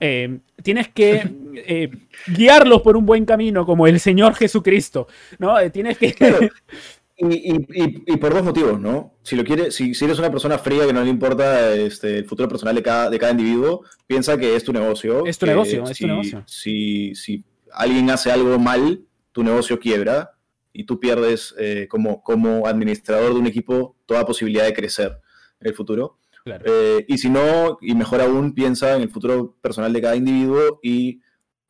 [0.63, 1.89] tienes que
[2.27, 5.07] guiarlos por un buen camino, como el Señor Jesucristo,
[5.39, 5.55] ¿no?
[5.71, 6.15] tienes que.
[7.21, 9.15] Y, por dos motivos, ¿no?
[9.23, 12.47] Si lo quiere, si, eres una persona fría que no le importa este, el futuro
[12.47, 15.25] personal de cada, de cada individuo, piensa que es tu negocio.
[15.25, 16.43] Es tu negocio, es tu negocio.
[16.47, 19.01] Si, si, alguien hace algo mal,
[19.31, 20.31] tu negocio quiebra
[20.73, 25.19] y tú pierdes eh, como, como administrador de un equipo toda posibilidad de crecer
[25.59, 26.17] en el futuro.
[26.45, 30.79] Eh, y si no, y mejor aún, piensa en el futuro personal de cada individuo
[30.81, 31.21] y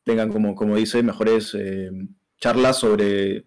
[0.04, 1.90] tengan, como, como dice, mejores eh,
[2.38, 3.46] charlas sobre,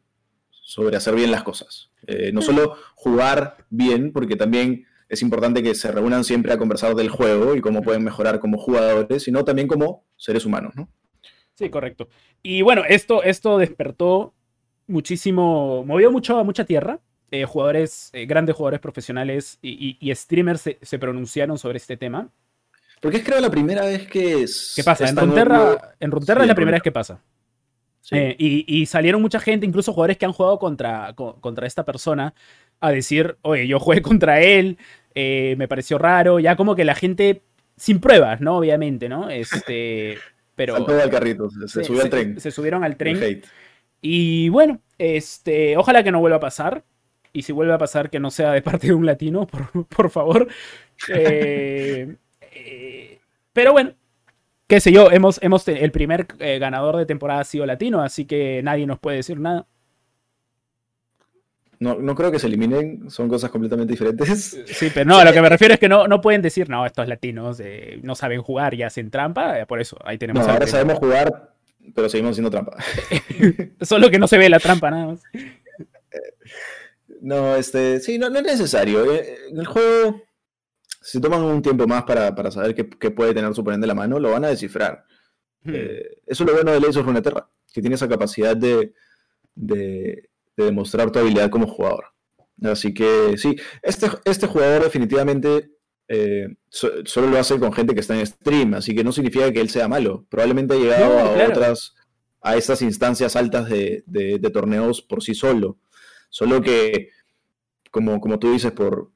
[0.49, 1.89] sobre hacer bien las cosas.
[2.07, 6.95] Eh, no solo jugar bien, porque también es importante que se reúnan siempre a conversar
[6.95, 10.89] del juego y cómo pueden mejorar como jugadores, sino también como seres humanos, ¿no?
[11.55, 12.07] Sí, correcto.
[12.41, 14.33] Y bueno, esto, esto despertó
[14.87, 16.99] muchísimo, movió mucho, mucha tierra.
[17.31, 22.29] Eh, jugadores, eh, grandes jugadores profesionales y, streamers se, pronunciaron sobre este tema.
[23.01, 24.45] Porque es creo la primera vez que...
[24.75, 25.09] ¿Qué pasa?
[25.09, 27.23] En Runeterra, en es la primera vez que pasa.
[28.11, 32.33] Eh, y, salieron mucha gente, incluso jugadores que han jugado contra, contra esta persona,
[32.79, 34.77] a decir, oye, yo jugué contra él,
[35.15, 37.43] eh, me pareció raro, ya como que la gente,
[37.77, 38.57] sin pruebas, ¿no?
[38.57, 39.29] Obviamente, ¿no?
[39.29, 40.17] Este,
[40.55, 40.75] pero...
[40.75, 42.39] Saltó al carrito, se, subió al tren.
[42.39, 43.41] Se, subieron al tren.
[44.01, 46.83] Y bueno, este, ojalá que no vuelva a pasar.
[47.35, 50.09] Y si vuelve a pasar, que no sea de parte de un latino, por, por
[50.09, 50.47] favor.
[51.07, 52.15] Eh,
[53.53, 53.93] pero bueno,
[54.67, 58.25] qué sé yo, hemos, hemos el primer eh, ganador de temporada ha sido latino, así
[58.25, 59.67] que nadie nos puede decir nada.
[61.79, 64.57] No, no creo que se eliminen, son cosas completamente diferentes.
[64.67, 66.85] Sí, pero no, a lo que me refiero es que no, no pueden decir, no,
[66.85, 70.45] estos latinos eh, no saben jugar y hacen trampa, eh, por eso ahí tenemos.
[70.45, 71.53] No, ahora sabemos jugar,
[71.93, 72.77] pero seguimos haciendo trampa.
[73.81, 75.23] Solo que no se ve la trampa nada más.
[77.21, 79.05] No, este, sí, no, no es necesario.
[79.09, 80.23] El juego
[81.03, 84.19] si toman un tiempo más para, saber qué, puede tener su oponente en la mano,
[84.19, 85.05] lo van a descifrar.
[85.63, 85.71] Hmm.
[85.75, 88.93] Eh, eso es lo bueno de Legends of Runeterra, que tiene esa capacidad de,
[90.55, 92.05] demostrar tu habilidad como jugador.
[92.63, 95.71] Así que sí, este, este jugador definitivamente
[96.07, 99.59] eh, solo lo hace con gente que está en stream, así que no significa que
[99.59, 100.25] él sea malo.
[100.29, 101.95] Probablemente ha llegado a otras,
[102.41, 105.79] a estas instancias altas de, torneos por sí solo.
[106.29, 107.09] Solo que,
[107.91, 109.11] como, como tú dices, por,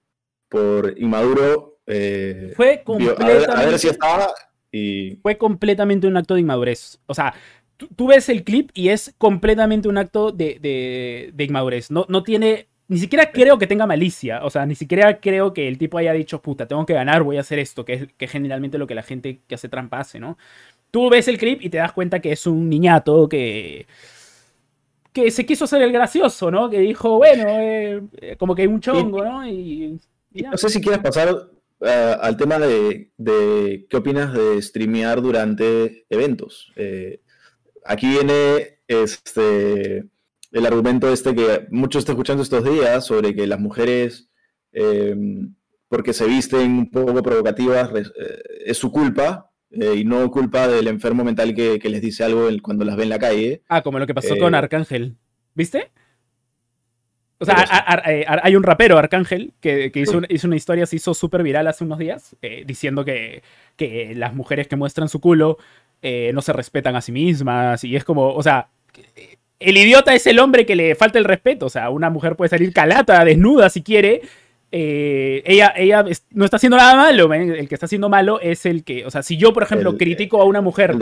[0.50, 1.76] por inmaduro.
[1.88, 4.28] Eh, fue completamente, a, ver, si estaba
[4.71, 5.15] y...
[5.21, 7.00] Fue completamente un acto de inmadurez.
[7.08, 7.34] O sea,
[7.78, 11.89] tú, ves el clip y es completamente un acto de, inmadurez.
[11.89, 14.43] No, no tiene ni siquiera creo que tenga malicia.
[14.43, 17.38] O sea, ni siquiera creo que el tipo haya dicho, puta, tengo que ganar, voy
[17.38, 20.19] a hacer esto, que es, que generalmente lo que la gente que hace trampa hace,
[20.19, 20.38] ¿no?
[20.91, 23.88] Tú ves el clip y te das cuenta que es un niñato que.
[25.12, 26.69] que se quiso hacer el gracioso, ¿no?
[26.69, 28.02] Que dijo, bueno, eh,
[28.38, 29.47] como que un chongo, ¿no?
[29.47, 30.00] Y,
[30.34, 31.36] No sé si quieres pasar
[31.81, 36.73] eh, al tema de, de, qué opinas de streamear durante eventos.
[37.85, 40.07] aquí viene este
[40.51, 44.29] el argumento este que muchos están escuchando estos días sobre que las mujeres,
[44.71, 45.53] em,
[45.87, 50.87] porque se visten un poco provocativas, eh, es su culpa eh, y no culpa del
[50.87, 53.63] enfermo mental que, les dice algo cuando las ve en la calle.
[53.67, 55.17] Ah, como lo que pasó con eh, Arcángel.
[55.53, 55.91] ¿Viste?
[57.39, 57.65] O sea,
[58.41, 62.36] hay un rapero, Arcángel, que, hizo, una, historia, se hizo súper viral hace unos días,
[62.65, 63.43] diciendo que,
[63.76, 65.58] que, las mujeres que muestran su culo
[66.02, 67.84] no se respetan a sí mismas.
[67.84, 68.69] Y es como, o sea,
[69.60, 71.65] el idiota es el hombre que le falta el respeto.
[71.65, 74.21] O sea, una mujer puede salir calata, desnuda si quiere.
[74.71, 77.34] Eh, ella, ella no está haciendo nada malo.
[77.34, 79.06] El que está haciendo malo es el que.
[79.06, 80.95] O sea, si yo, por ejemplo, critico a una mujer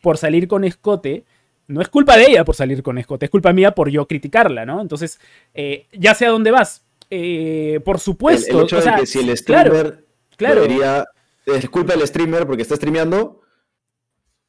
[0.00, 1.24] por salir con escote,
[1.70, 4.66] no es culpa de ella por salir con escote, es culpa mía por yo criticarla,
[4.66, 4.80] ¿no?
[4.80, 5.20] Entonces,
[5.54, 6.84] eh, ya sé a dónde vas.
[7.08, 8.64] Eh, por supuesto.
[8.64, 10.04] o sea, que si el streamer
[10.36, 10.64] claro,
[11.46, 13.40] es culpa del streamer porque está streameando,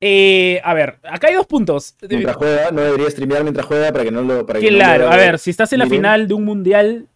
[0.04, 1.96] eh, a ver, acá hay dos puntos.
[2.10, 4.46] Mientras juega, no debería streamear mientras juega para que no lo.
[4.46, 7.08] claro, a ver, si estás en la final de un mundial,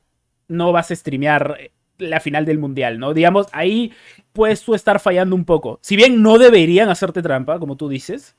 [0.48, 1.58] no vas a streamear
[1.98, 3.14] la final del mundial, ¿no?
[3.14, 3.92] Digamos, ahí
[4.34, 5.80] puedes tú estar fallando un poco.
[5.82, 8.36] Si bien no deberían hacerte trampa, como tú dices,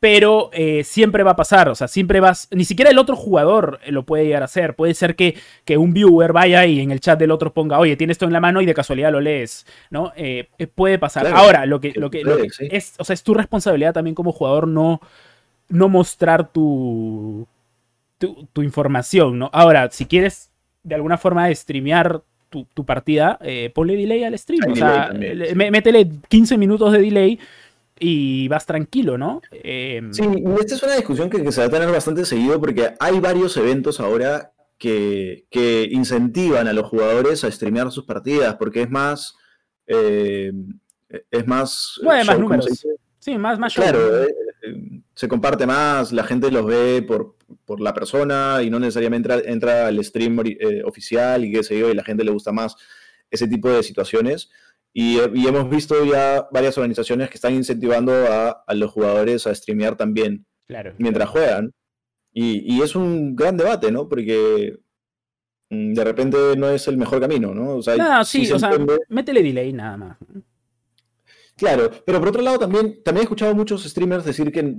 [0.00, 3.78] pero eh, siempre va a pasar, o sea, siempre vas, ni siquiera el otro jugador
[3.84, 5.36] eh, lo puede llegar a hacer, puede ser que,
[5.66, 8.32] que, un viewer vaya y en el chat del otro ponga, oye, tienes esto en
[8.32, 10.12] la mano y de casualidad lo lees, ¿no?
[10.16, 11.26] Eh, puede pasar.
[11.26, 12.22] Ahora, lo que, lo que,
[12.70, 15.02] es, o sea, es tu responsabilidad también como jugador no,
[15.68, 17.46] no mostrar tu,
[18.18, 19.50] tu, información, ¿no?
[19.52, 20.50] Ahora, si quieres
[20.82, 23.38] de alguna forma streamear tu, partida,
[23.74, 25.12] ponle delay al stream, o sea,
[25.54, 27.38] métele 15 minutos de delay
[28.00, 29.42] y vas tranquilo, ¿no?
[29.52, 30.24] Em, sí,
[30.58, 34.00] esta es una discusión que, se va a tener bastante seguido porque hay varios eventos
[34.00, 35.44] ahora que,
[35.92, 39.36] incentivan a los jugadores a streamear sus partidas porque es más...
[39.86, 40.52] Eh,
[41.30, 42.00] es más...
[42.02, 42.86] Más números.
[43.18, 44.34] Sí, más, más Claro, eh,
[45.14, 47.36] se comparte más, la gente los ve por,
[47.78, 51.94] la persona y no necesariamente entra, al stream eh, oficial y qué sé yo, y
[51.94, 52.76] la gente le gusta más
[53.30, 54.50] ese tipo de situaciones.
[54.92, 60.46] Y, hemos visto ya varias organizaciones que están incentivando a, los jugadores a streamear también
[60.98, 61.72] mientras juegan.
[62.32, 64.08] Y, es un gran debate, ¿no?
[64.08, 64.76] Porque
[65.70, 67.76] mm, de repente no es el mejor camino, ¿no?
[67.76, 68.72] O sea, sí, o sea,
[69.08, 70.18] métele delay nada más.
[71.56, 74.76] Claro, pero por otro lado también, también he escuchado a muchos streamers decir que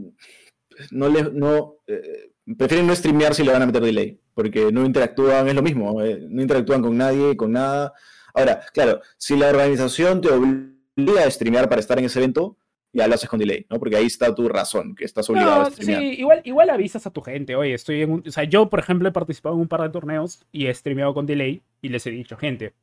[0.90, 4.84] no les, no, eh, prefieren no streamear si le van a meter delay, porque no
[4.84, 7.94] interactúan, es lo mismo, eh, no interactúan con nadie, con nada,
[8.34, 12.58] Ahora, claro, si la organización te obliga a streamear para estar en ese evento,
[12.94, 13.80] ya lo haces con delay, ¿no?
[13.80, 16.02] Porque ahí está tu razón, que estás obligado a streamear.
[16.02, 18.24] Sí, igual, igual avisas a tu gente, oye, estoy en un...
[18.28, 21.14] O sea, yo, por ejemplo, he participado en un par de torneos y he streameado
[21.14, 22.74] con delay y les he dicho, gente,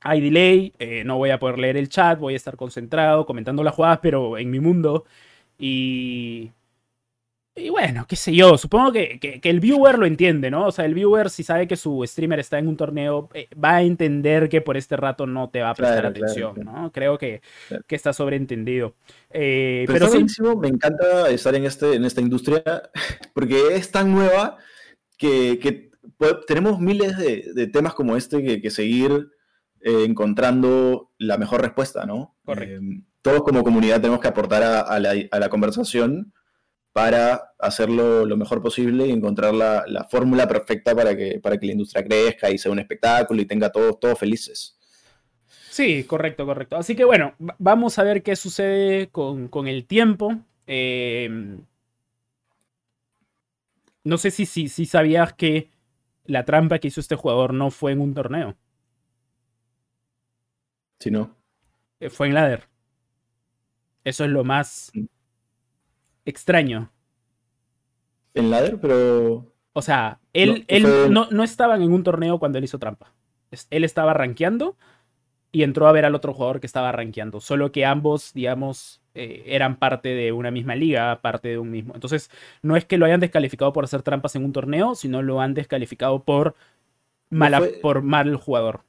[0.00, 3.62] hay delay, eh, no voy a poder leer el chat, voy a estar concentrado, comentando
[3.62, 5.04] las jugadas, pero en mi mundo.
[5.58, 6.52] Y
[7.58, 10.66] y bueno, qué sé yo, supongo que, el viewer lo entiende, ¿no?
[10.66, 13.76] O sea, el viewer si sabe que su streamer está en un torneo, eh, va
[13.76, 16.90] a entender que por este rato no te va a prestar atención, ¿no?
[16.92, 17.42] Creo que,
[17.88, 18.94] está sobreentendido.
[19.30, 20.24] Eh, pero, sí.
[20.60, 22.62] me encanta estar en, este, en esta industria
[23.34, 24.56] porque es tan nueva
[25.16, 25.90] que,
[26.46, 29.28] tenemos miles de, temas como este que, seguir
[29.80, 32.36] eh, encontrando la mejor respuesta, ¿no?
[32.44, 32.80] Correcto.
[33.22, 36.32] todos como comunidad tenemos que aportar a la conversación
[36.98, 41.72] para hacerlo lo mejor posible y encontrar la, fórmula perfecta para que, para que la
[41.72, 44.76] industria crezca y sea un espectáculo y tenga todos, todos felices.
[45.70, 46.76] Sí, correcto, correcto.
[46.76, 50.40] Así que bueno, vamos a ver qué sucede con, el tiempo.
[50.66, 51.60] Em,
[54.02, 55.70] no sé si, si, si sabías que
[56.24, 58.56] la trampa que hizo este jugador no fue en un torneo.
[60.98, 61.36] Si no.
[62.00, 62.64] Eh, fue en ladder.
[64.02, 65.17] Eso es lo más mm
[66.28, 66.90] extraño.
[68.34, 69.52] En ladder, pero.
[69.72, 72.78] O sea, Él, No, él fue- no, no estaban en un torneo cuando él hizo
[72.78, 73.12] trampa.
[73.70, 74.76] Él estaba rankeando
[75.52, 77.40] y entró a ver al otro jugador que estaba rankeando.
[77.40, 81.94] Solo que ambos, digamos, eh, eran parte de una misma liga, parte de un mismo.
[81.94, 82.30] Entonces,
[82.62, 85.54] no es que lo hayan descalificado por hacer trampas en un torneo, sino lo han
[85.54, 86.54] descalificado por,
[87.30, 88.82] mala, fue- por mal jugador.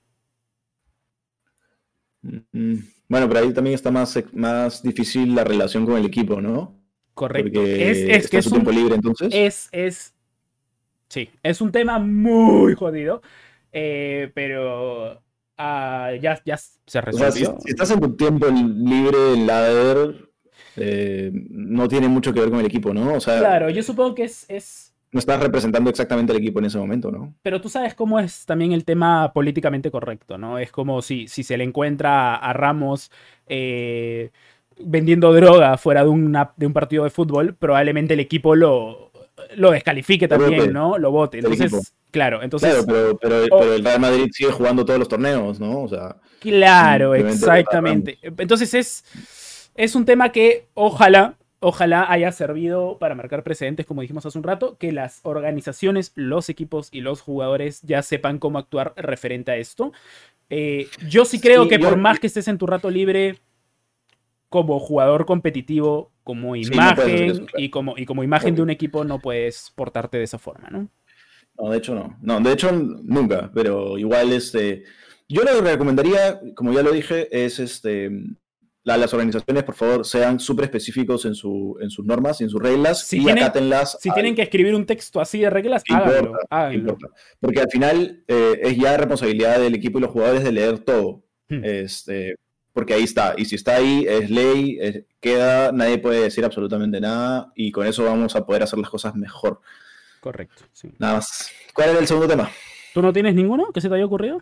[2.22, 2.76] Mm,
[3.08, 6.79] Bueno, pero ahí también está más, más difícil la relación con el equipo, ¿no?
[7.20, 7.62] Correcto.
[7.62, 9.30] Porque Es, es que es su un, tiempo libre entonces.
[9.30, 10.16] es, es.
[11.10, 13.22] Sí, es un tema muy jodido.
[13.72, 15.22] eh, pero
[15.58, 17.58] ah, ya, ya se O sea, si, resolvió.
[17.60, 20.30] si estás en tu tiempo libre ladder,
[20.76, 23.16] eh, no tiene mucho que ver con el equipo, ¿no?
[23.16, 24.96] O sea, Claro, yo supongo que es, es.
[25.12, 27.36] no estás representando exactamente al equipo en ese momento, ¿no?
[27.42, 30.60] Pero tú sabes cómo es también el tema políticamente correcto, ¿no?
[30.60, 33.12] Es como si, si se le encuentra a Ramos
[33.48, 34.32] eh,
[34.80, 39.12] vendiendo droga fuera de, una- de un partido de fútbol, probablemente el equipo lo,
[39.56, 40.72] lo descalifique también.
[40.74, 40.98] ¿no?
[40.98, 41.40] Lo vote.
[41.40, 42.70] Entonces, claro, entonces.
[42.86, 43.60] claro, pero, pero, oh.
[43.60, 45.82] pero el Real Madrid sigue jugando todos los torneos, ¿no?
[45.84, 48.18] O sea, Claro, exactamente.
[48.22, 54.26] Entonces es, es un tema que ojalá, ojalá haya servido para marcar precedentes, como dijimos
[54.26, 58.94] hace un rato, que las organizaciones, los equipos y los jugadores ya sepan cómo actuar
[58.96, 59.92] referente a esto.
[60.50, 63.38] Eh, yo sí creo Sí, que yo- por más que estés en tu rato libre
[64.50, 69.04] como jugador competitivo, como Sí, no imagen y, como, y como imagen de un equipo
[69.04, 70.90] no puedes portarte de esa forma, ¿no?
[71.58, 72.18] no, de hecho no.
[72.22, 74.84] No, de hecho nunca, pero igual este...
[75.28, 78.10] Yo lo que recomendaría, como ya lo dije, es este...
[78.84, 82.50] la- las organizaciones, por favor, sean súper específicos en, su, en sus normas y en
[82.50, 85.84] sus reglas Si y tienen- acátenlas Si tienen que escribir un texto así de reglas,
[85.88, 86.98] importa, háganlo.
[87.40, 91.24] Porque al final eh, es ya responsabilidad del equipo y los jugadores de leer todo.
[91.50, 91.64] Hmm.
[91.64, 92.36] Este,
[92.80, 93.34] porque ahí está.
[93.38, 97.52] Y si está ahí, es ley, es- queda, nadie puede decir absolutamente nada.
[97.56, 99.60] Y con eso vamos a poder hacer las cosas mejor.
[100.22, 100.90] Correcto, sí.
[100.98, 101.52] Nada más.
[101.74, 102.50] ¿Cuál era el segundo tema?
[102.94, 104.42] ¿Tú no tienes ninguno que se te haya ocurrido?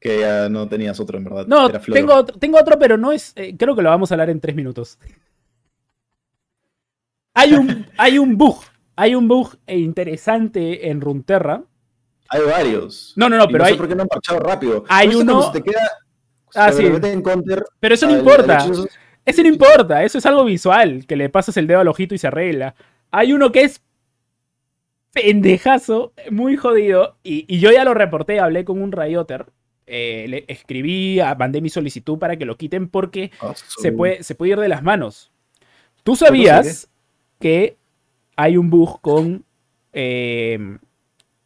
[0.00, 1.46] Que ya no tenías otro, en verdad.
[1.48, 3.32] No, tengo, otro- tengo otro, pero no es.
[3.34, 4.98] eh, creo que lo vamos a hablar en tres minutos.
[7.34, 8.60] Hay un, hay un bug.
[8.94, 11.62] Hay un bug interesante en Runterra.
[12.28, 13.14] Hay varios.
[13.16, 13.76] No, no, no, pero sé hay.
[13.78, 14.84] por qué no han parchado rápido.
[14.88, 15.90] hay uno- cuando se te queda.
[16.54, 16.84] Ah, sí.
[16.84, 18.58] mete en counter, Pero eso no importa.
[18.58, 18.88] hechizo-
[19.24, 20.02] Eso no importa.
[20.02, 21.06] Eso es algo visual.
[21.06, 22.74] Que le pasas el dedo al ojito y se arregla.
[23.10, 23.82] Hay uno que es
[25.12, 27.16] pendejazo, muy jodido.
[27.22, 29.46] Y, y yo ya lo reporté, hablé con un Rayoter.
[29.86, 34.34] eh, le escribí, mandé mi solicitud para que lo quiten porque Ah, se puede, se
[34.34, 35.30] puede ir de las manos.
[36.04, 36.88] ¿Tú sabías
[37.40, 37.76] que
[38.36, 39.44] hay un bug con...
[39.92, 40.78] eh,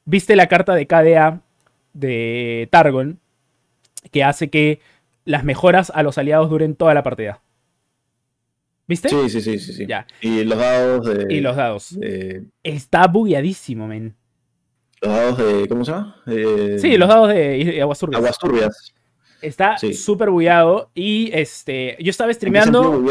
[0.04, 1.40] ¿Viste la carta de KDA
[1.94, 3.18] de Targon?
[4.12, 4.80] Que hace que
[5.26, 7.42] las mejoras a los aliados duren toda la partida.
[8.88, 9.08] ¿Viste?
[9.08, 9.86] Sí, sí, sí, sí, sí.
[9.86, 10.06] Ya.
[10.20, 11.34] Y los dados de.
[11.34, 11.98] Y los dados.
[11.98, 14.14] de- Está bugueadísimo, men.
[15.02, 15.68] los dados de.
[15.68, 16.16] ¿Cómo se llama?
[16.26, 18.18] Eh, Sí, los dados de, de aguas turbias.
[18.20, 18.94] Aguas turbias.
[19.42, 19.92] Está Sí.
[19.92, 20.90] súper bugueado.
[20.94, 23.04] Y este, yo estaba ¿En qué streameando.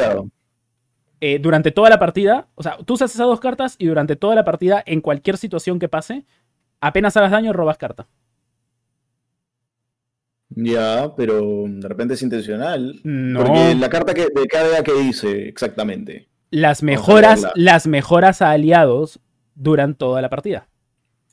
[1.21, 4.33] eh, durante toda la partida, o sea, tú usas esas dos cartas y durante toda
[4.35, 6.25] la partida, en cualquier situación que pase,
[6.79, 8.07] apenas hagas daño, robas carta.
[10.55, 12.99] Ya, pero de repente es intencional.
[13.03, 13.43] No.
[13.43, 16.27] Porque la carta que, de KDA que dice exactamente.
[16.49, 19.19] Las mejoras, las mejoras a aliados
[19.55, 20.67] duran toda la partida.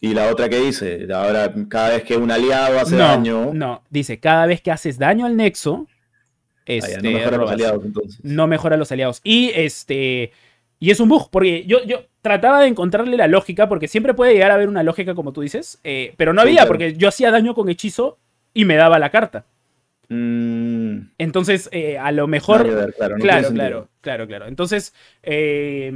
[0.00, 3.84] Y la otra que dice, ahora cada vez que un aliado hace no, daño, no,
[3.88, 7.84] dice, cada vez que haces daño al nexo, ah, ya, este, no mejoran los aliados
[7.84, 8.20] entonces.
[8.24, 9.20] no mejora los aliados.
[9.22, 10.32] Y este.
[10.80, 14.32] Y es un bug, porque yo, yo trataba de encontrarle la lógica, porque siempre puede
[14.32, 16.68] llegar a haber una lógica, como tú dices, eh, pero no Sí, había, claro.
[16.70, 18.18] porque yo hacía daño con hechizo
[18.54, 19.44] y me daba la carta.
[20.08, 22.66] Mm, Entonces, eh, a lo mejor.
[22.66, 24.46] ver, claro, no claro, claro, claro, claro.
[24.46, 25.92] Entonces, eh,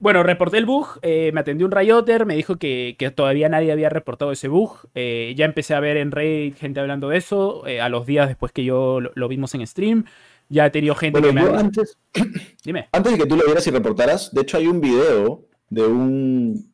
[0.00, 3.70] bueno, reporté el bug, eh, me atendió un Rayoter, me dijo que, que todavía nadie
[3.70, 4.78] había reportado ese bug.
[4.94, 8.26] eh, ya empecé a ver en Reddit gente hablando de eso, eh, a los días
[8.26, 10.04] después que yo lo, lo vimos en stream.
[10.48, 11.98] Ya he tenido gente Bueno, que me antes,
[12.64, 12.88] Dime.
[12.92, 16.72] antes de que tú lo vieras y reportaras, de hecho hay un video de un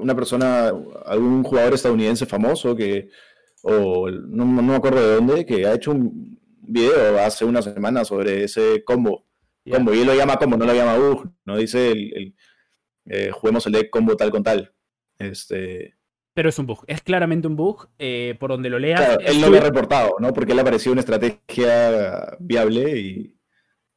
[0.00, 0.72] una persona,
[1.06, 3.08] algún jugador estadounidense famoso que,
[3.68, 8.04] o no, no me acuerdo de dónde, que ha hecho un video hace una semana
[8.04, 9.26] sobre ese combo.
[9.64, 9.76] Ya.
[9.76, 12.36] combo y él lo llama combo, no lo llama bug, no dice el, el,
[13.06, 14.72] eh, juguemos el deck combo tal con tal.
[15.18, 15.96] Este,
[16.32, 19.00] Pero es un bug, es claramente un bug, eh, por donde lo leas.
[19.00, 20.32] claro, él no lo ha reportado, ¿no?
[20.32, 23.36] Porque él le ha parecido una estrategia viable y,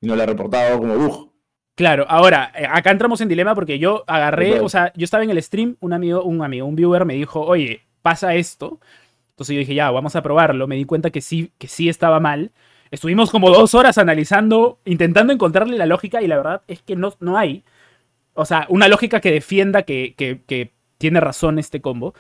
[0.02, 1.30] y no lo ha reportado como bug.
[1.76, 5.30] Claro, ahora, eh, acá entramos en dilema porque yo agarré, o sea, yo estaba en
[5.30, 8.80] el stream, un amigo, un amigo, un viewer me dijo, oye, pasa esto.
[9.40, 10.68] Entonces yo dije, ya, vamos a probarlo.
[10.68, 12.52] Me di cuenta que sí, que sí estaba mal.
[12.92, 17.14] Estuvimos como dos horas analizando, intentando encontrarle la lógica y la verdad es que no,
[17.22, 17.64] no hay.
[18.34, 22.14] O sea, una lógica que defienda que, que, tiene razón este combo.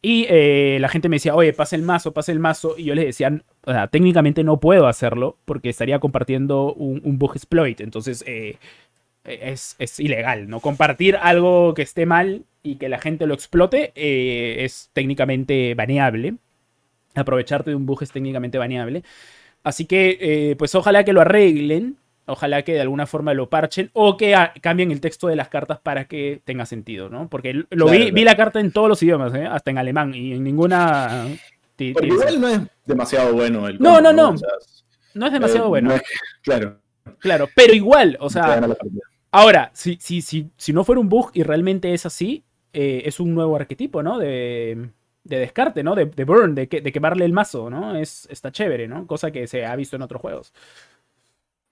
[0.00, 2.76] Y eh, la gente me decía, oye, pasa el mazo, pasa el mazo.
[2.78, 7.18] Y yo les decía, o sea, técnicamente no puedo hacerlo porque estaría compartiendo un, un
[7.18, 7.80] bug exploit.
[7.80, 8.58] Entonces, eh,
[9.24, 10.60] es, es, ilegal, ¿no?
[10.60, 16.36] Compartir algo que esté mal y que la gente lo explote eh, es técnicamente baneable.
[17.14, 19.02] Aprovecharte de un bug es técnicamente baneable.
[19.64, 21.96] Así que, eh, pues ojalá que lo arreglen.
[22.24, 25.80] Ojalá que de alguna forma lo parchen o que cambien el texto de las cartas
[25.80, 27.28] para que tenga sentido, ¿no?
[27.28, 28.14] Porque lo claro, vi, claro.
[28.14, 29.44] vi la carta en todos los idiomas, ¿eh?
[29.44, 31.26] hasta en alemán y en ninguna.
[31.76, 33.80] Porque igual no es demasiado bueno el.
[33.80, 34.30] No, no, no.
[34.30, 34.48] O sea,
[35.14, 35.88] no es demasiado eh, bueno.
[35.88, 36.02] No es,
[36.42, 36.78] claro.
[37.18, 38.60] Claro, pero igual, o sea.
[39.32, 43.18] Ahora, si, si, si, si no fuera un bug y realmente es así, eh, es
[43.18, 44.18] un nuevo arquetipo, ¿no?
[44.18, 44.90] De,
[45.24, 45.94] de descarte, ¿no?
[45.94, 47.96] De, de burn, de, que, de, quemarle el mazo, ¿no?
[47.96, 49.06] Es, está chévere, ¿no?
[49.06, 50.52] Cosa que se ha visto en otros juegos.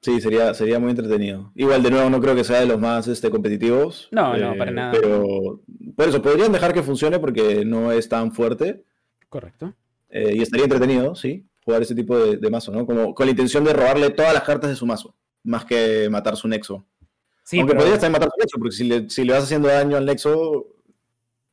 [0.03, 1.53] Sí, sería, sería muy entretenido.
[1.55, 4.09] Igual, de nuevo, no creo que sea de los más este, competitivos.
[4.12, 4.92] No, eh, no, para nada.
[4.92, 5.61] Pero
[5.94, 8.84] por eso, podrían dejar que funcione porque no es tan fuerte.
[9.28, 9.74] Correcto.
[10.09, 12.86] Eh, y estaría entretenido, sí, jugar ese tipo de, de, mazo, ¿no?
[12.86, 16.36] Como con la intención de robarle todas las cartas de su mazo, más que matar
[16.36, 16.86] su nexo.
[17.44, 17.80] Sí, Aunque pero...
[17.80, 20.66] podrías también matar su nexo, porque si le, si le vas haciendo daño al nexo,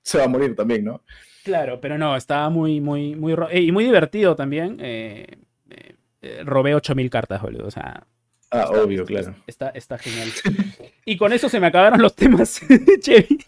[0.02, 1.04] se va a morir también, ¿no?
[1.48, 3.34] Claro, pero no, estaba muy, muy, muy...
[3.54, 4.80] Y muy divertido también.
[4.82, 5.38] Eh,
[6.22, 8.06] eh, robé 8000 cartas, boludo, o sea...
[8.52, 9.34] Ah, está, obvio, claro.
[9.48, 10.28] Está, está genial.
[11.06, 12.60] y con eso se me acabaron los temas,
[13.00, 13.40] Chevy.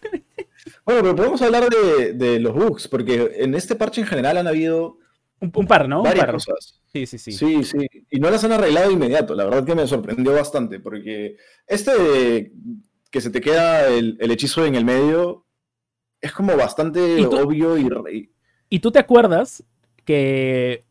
[0.85, 4.47] Bueno, pero podemos hablar de, de, los bugs, porque en este parche en general han
[4.47, 4.97] habido...
[5.41, 6.01] Un, un par, ¿no?
[6.01, 6.35] Varias un par.
[6.35, 6.79] cosas.
[6.93, 7.33] Sí, sí, sí.
[7.33, 7.85] Sí, sí.
[8.09, 9.35] Y no las han arreglado de inmediato.
[9.35, 11.35] La verdad que me sorprendió bastante, porque
[11.67, 12.53] este de
[13.11, 15.48] que se te queda el, el hechizo en el medio
[16.21, 18.29] es como bastante ¿Y tú, obvio y...
[18.69, 19.63] ¿Y tú te acuerdas
[20.05, 20.83] que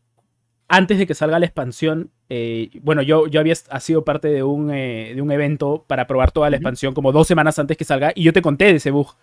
[0.68, 4.70] antes de que salga la expansión, eh, bueno, yo, yo había sido parte de un,
[4.70, 6.60] eh, de un evento para probar toda la uh -huh.
[6.60, 9.14] expansión como dos semanas antes que salga y yo te conté de ese bug.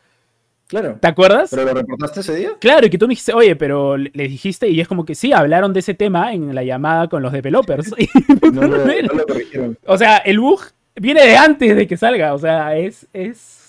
[0.68, 0.98] Claro.
[1.00, 1.52] ¿Te acuerdas?
[1.52, 2.52] ¿Pero lo reportaste ese día?
[2.60, 5.32] Claro, y que tú me dijiste, oye, pero le dijiste, y es como que sí,
[5.32, 7.94] hablaron de ese tema en la llamada con los developers.
[8.52, 9.78] no, no, lo, no lo corrigieron.
[9.86, 10.62] O sea, el bug
[10.96, 13.08] viene de antes de que salga, o sea, es...
[13.14, 13.65] es...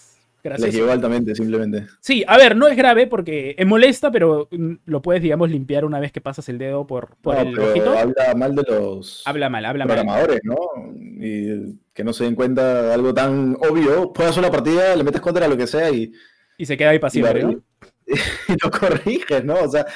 [0.58, 1.86] Les llegó altamente, simplemente.
[2.00, 4.48] Sí, a ver, no es grave porque es molesta, pero
[4.84, 7.98] lo puedes, digamos, limpiar una vez que pasas el dedo por, por no, el ojito.
[7.98, 10.56] Habla mal de los habla mal, habla programadores, mal.
[10.56, 11.24] ¿no?
[11.24, 14.12] Y que no se den cuenta de algo tan obvio.
[14.12, 16.12] Puedes una partida, le metes contra lo que sea y.
[16.58, 17.62] Y se queda ahí pasivo, y, ¿no?
[18.48, 19.54] Y lo corriges, ¿no?
[19.54, 19.86] O sea.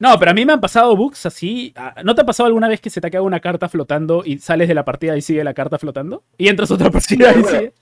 [0.00, 1.74] No, pero a mí me han pasado bugs así.
[2.02, 4.66] ¿No te ha pasado alguna vez que se te queda una carta flotando y sales
[4.66, 6.24] de la partida y sigue la carta flotando?
[6.38, 7.72] Y entras a otra partida sí, y bueno, sigue.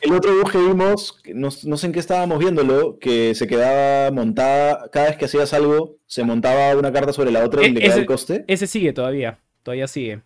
[0.00, 4.10] El otro bug que vimos, no, no, sé en qué estábamos viéndolo, que se quedaba
[4.10, 7.70] montada, cada vez que hacías algo, se montaba una carta sobre la otra y E
[7.70, 8.44] le quedaba el coste.
[8.48, 10.22] Ese sigue todavía, todavía sigue.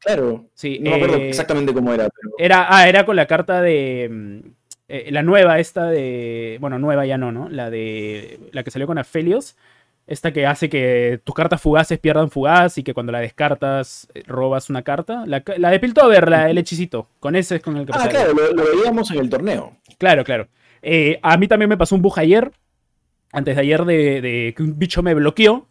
[0.00, 0.46] Claro.
[0.54, 2.08] Sí, no me acuerdo exactamente cómo era.
[2.08, 2.34] Pero...
[2.36, 4.42] Era, ah, era con la carta de.
[4.88, 6.58] Eh, la nueva, esta de.
[6.60, 7.48] Bueno, nueva ya no, ¿no?
[7.48, 8.40] La de.
[8.50, 9.56] La que salió con Aphelios.
[10.08, 14.22] Esta que hace que tus cartas fugaces pierdan fugaz y que cuando la descartas eh,
[14.26, 15.24] robas una carta.
[15.26, 17.08] La, la de Piltover, la, el hechicito.
[17.20, 19.76] Con ese es con el que Ah, claro, lo, lo, veíamos en el torneo.
[19.98, 20.48] Claro, claro.
[20.80, 22.50] Eh, a mí también me pasó un bug ayer.
[23.32, 25.67] Antes de ayer de, de, que un bicho me bloqueó.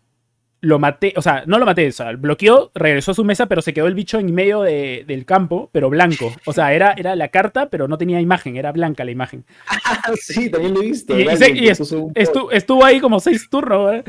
[0.68, 3.62] Lo maté, o sea, no lo maté, o sea, bloqueó, regresó a su mesa, pero
[3.62, 6.34] se quedó el bicho en medio de, del campo, pero blanco.
[6.46, 9.46] O sea, era, era la carta, pero no tenía imagen, era blanca la imagen.
[10.16, 11.18] sí, también lo he visto.
[11.18, 14.04] Y, y, se, y estuvo, estuvo, ahí como seis turnos, ¿eh?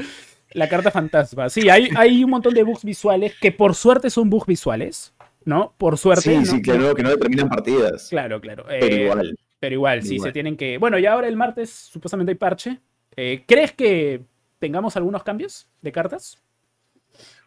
[0.51, 1.49] La carta fantasma.
[1.49, 5.75] Sí, hay, hay un montón de bugs visuales que por suerte son bugs visuales, ¿no?
[5.79, 6.23] Por suerte.
[6.23, 6.45] Sí, ¿no?
[6.45, 8.09] sí, claro, que no determinan partidas.
[8.09, 8.65] Claro, claro.
[8.67, 9.39] Pero eh, igual.
[9.61, 10.31] Pero igual, sí, igual.
[10.31, 10.77] se tienen que.
[10.79, 12.81] Bueno, y ahora el martes supuestamente hay parche.
[13.15, 14.23] Eh, ¿Crees que
[14.59, 16.43] tengamos algunos cambios de cartas?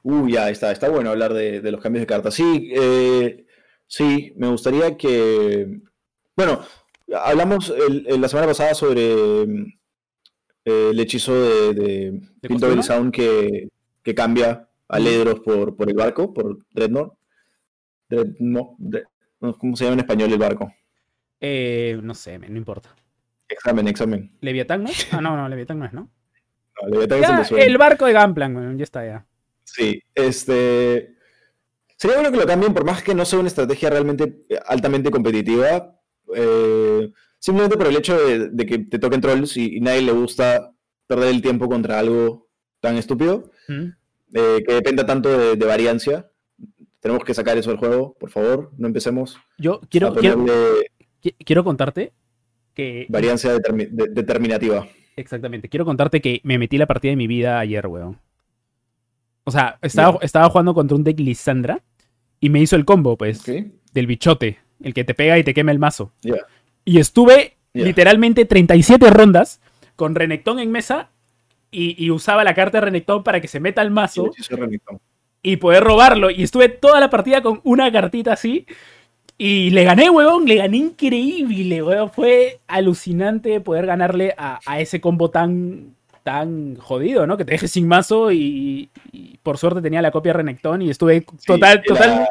[0.03, 2.33] Uh, ya está, está bueno hablar de, de los cambios de cartas.
[2.33, 3.45] Sí, eh,
[3.87, 5.79] sí, me gustaría que.
[6.35, 6.61] Bueno,
[7.23, 9.43] hablamos el, el, la semana pasada sobre
[10.65, 13.69] el hechizo de, de, ¿De Piltover Sound que,
[14.03, 17.13] que, cambia a Ledros por, por el barco, por Dreadnought.
[18.09, 18.77] Dreadnought,
[19.57, 20.73] ¿Cómo se llama en español el barco?
[21.39, 22.95] Eh, no sé, no importa.
[23.49, 24.31] Examen, examen.
[24.41, 24.89] ¿Leviatán no?
[25.11, 26.09] Ah, no, no, Leviatán no es, ¿no?
[26.81, 29.25] no Leviatán ya, es el, el barco de bueno, ya está ya.
[29.73, 31.15] Sí, este.
[31.97, 35.99] Sería bueno que lo cambien, por más que no sea una estrategia realmente altamente competitiva.
[36.35, 40.11] Eh, simplemente por el hecho de, de, que te toquen trolls y, y, nadie le
[40.11, 40.73] gusta
[41.07, 42.49] perder el tiempo contra algo
[42.79, 43.51] tan estúpido.
[43.67, 43.89] ¿Mm?
[44.33, 46.31] Eh, que dependa tanto de, de, variancia.
[46.99, 49.37] Tenemos que sacar eso del juego, por favor, no empecemos.
[49.57, 50.45] Yo quiero, quiero,
[51.43, 52.13] quiero contarte
[52.73, 53.05] que.
[53.09, 54.87] Variancia determi de, determinativa.
[55.15, 55.67] Exactamente.
[55.67, 58.19] Quiero contarte que me metí la partida de mi vida ayer, weón.
[59.51, 61.81] O sea, estaba, estaba jugando contra un deck Lissandra
[62.39, 63.69] y me hizo el combo, pues, okay.
[63.93, 66.13] del bichote, el que te pega y te quema el mazo.
[66.21, 66.45] Yeah.
[66.85, 67.83] Y estuve yeah.
[67.85, 69.59] literalmente 37 rondas
[69.97, 71.09] con Renekton en mesa
[71.69, 74.31] y, y usaba la carta de Renekton para que se meta al mazo
[75.43, 76.31] y poder robarlo.
[76.31, 78.65] Y estuve toda la partida con una cartita así.
[79.37, 82.09] Y le gané, weón, le gané increíble, weón.
[82.11, 87.37] Fue alucinante poder ganarle a, a ese combo tan, tan jodido, ¿no?
[87.37, 91.25] Que te deje sin mazo y, y por suerte tenía la copia Renekton y estuve
[91.37, 92.27] Sí, total, era- total.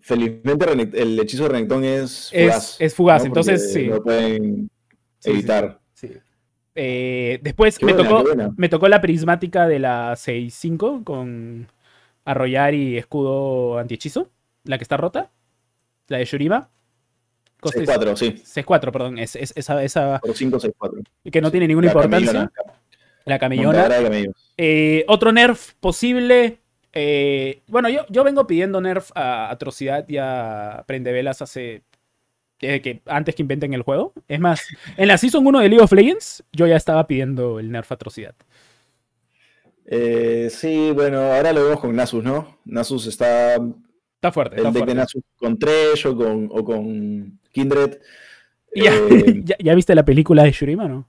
[0.00, 0.64] Felizmente
[1.02, 2.76] el hechizo de Renekton es Es- fugaz.
[2.80, 3.26] es fugaz, ¿no?
[3.26, 3.84] entonces, sí.
[3.86, 4.70] Lo pueden
[5.18, 5.80] sí, evitar.
[5.92, 6.10] sí.
[6.74, 8.24] Eh, después me, tocó,
[8.56, 11.66] me tocó la prismática de la 6-5 con
[12.24, 14.30] arrollar y escudo antihechizo,
[14.64, 15.30] la que está rota,
[16.06, 16.70] la de Shurima.
[17.60, 18.42] Coste 6-4, sí.
[18.62, 21.02] 6-4, perdón, es, es- esa, esa Por 5-6-4.
[21.32, 22.32] que no tiene ninguna La importancia.
[22.32, 24.52] camellona, La de camellos.
[24.56, 26.58] Eh, otro nerf posible.
[26.92, 31.82] eh, bueno, yo, yo vengo pidiendo nerf a Atrocidad y a Prendevelas hace.
[32.58, 34.12] que, antes que inventen el juego.
[34.28, 37.70] Es más, en la Season 1 de League of Legends, yo ya estaba pidiendo el
[37.70, 38.34] nerf a Atrocidad.
[39.86, 42.58] Eh, sí, bueno, ahora lo vemos con Nasus, ¿no?
[42.64, 43.54] Nasus está.
[43.54, 45.00] Está fuerte, está El deck de fuerte.
[45.00, 47.98] Nasus con Tresh o con, o con Kindred.
[48.74, 51.08] Ya, Eh, ya- ya viste la película de Shurima, no?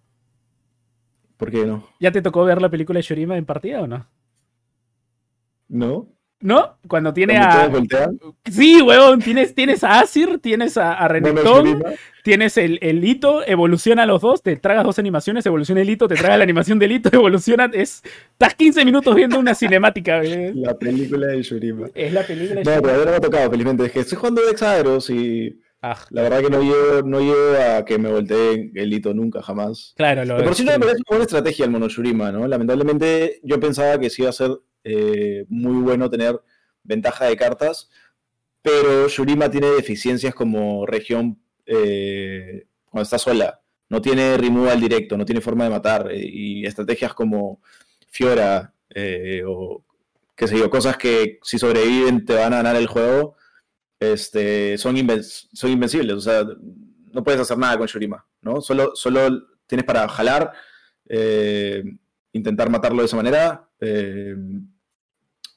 [1.35, 1.87] ¿Por qué no?
[1.99, 4.07] ¿Ya te tocó ver la película de Shurima en partida o no?
[5.67, 6.07] ¿No?
[6.41, 6.77] ¿No?
[6.87, 8.09] Cuando tiene Cuando a.
[8.49, 9.19] Sí, weón.
[9.19, 11.89] Tienes, tienes a Asir, tienes a, a Renekton, Shurima.
[12.23, 16.15] Tienes el, el hito, evoluciona los dos, te tragas dos animaciones, evoluciona el hito, te
[16.15, 17.69] tragas la animación del hito, evoluciona.
[17.73, 20.19] Es, estás 15 minutos viendo una cinemática.
[20.23, 20.53] güey.
[20.55, 21.87] La película de Shurima.
[21.93, 22.61] Es la película.
[22.63, 23.85] No, todavía no me ha tocado, felizmente.
[23.85, 27.57] Es que estoy jugando de Exagros y Ah, la verdad que no llevo, no llevo
[27.57, 29.93] a que me voltee el hito nunca, jamás.
[29.95, 32.45] claro, lo por sí no me parece una buena estrategia el Mono Shurima, ¿no?
[32.47, 34.51] Lamentablemente yo pensaba que sí iba a ser
[34.83, 36.37] eh, muy bueno tener
[36.83, 37.89] ventaja de cartas,
[38.61, 43.61] pero Shurima tiene deficiencias como región eh, cuando está sola.
[43.87, 47.61] No tiene removal directo, no tiene forma de matar, eh, y estrategias como
[48.09, 48.73] Fiora
[49.47, 49.83] o
[50.35, 53.35] qué sé yo, cosas que si sobreviven te van a ganar el juego,
[53.99, 56.15] este, son, inven- son invencibles.
[56.15, 56.43] O sea,
[57.11, 58.61] no puedes hacer nada con Shurima, ¿no?
[58.61, 59.29] Solo, solo
[59.67, 60.51] tienes para jalar,
[61.07, 61.83] eh,
[62.33, 64.35] intentar matarlo de esa manera, eh,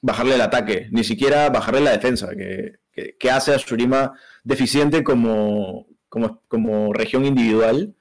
[0.01, 4.13] bajarle el ataque, ni siquiera bajarle la defensa, que, que- que hace a Shurima
[4.45, 7.95] deficiente como, como, como región individual.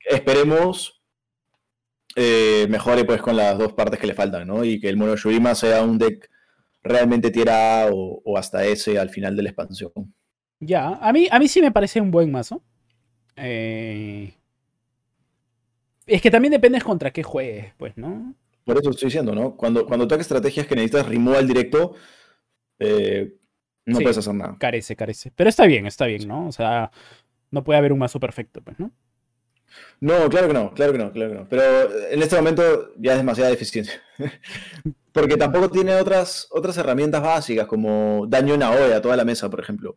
[0.00, 1.00] Esperemos
[2.16, 4.64] eh, mejore pues con las dos partes que le faltan, ¿no?
[4.64, 6.30] Y que el Mono Shurima sea un deck
[6.84, 9.90] realmente tierra o, o hasta ese al final de la expansión.
[10.60, 12.62] Ya, a mí, a mí sí me parece un buen mazo.
[13.36, 14.34] Eh,
[16.06, 18.34] Es que también dependes contra qué juegues, pues, ¿no?
[18.64, 19.56] Por eso estoy diciendo, ¿no?
[19.56, 21.94] Cuando, cuando tocas estrategias que necesitas removal directo,
[22.78, 23.34] eh,
[23.86, 24.02] no Sí.
[24.02, 24.56] puedes hacer nada.
[24.58, 25.32] Carece, carece.
[25.34, 26.46] Pero está bien, está bien, ¿no?
[26.46, 26.90] O sea,
[27.50, 28.90] no puede haber un mazo perfecto, pues, ¿no?
[30.00, 31.48] No, claro que no, claro que no, claro que no.
[31.48, 31.62] Pero
[32.10, 33.94] en este momento ya es demasiada deficiencia.
[35.14, 39.48] Porque tampoco tiene otras, otras herramientas básicas como daño en AOE a toda la mesa,
[39.48, 39.96] por ejemplo.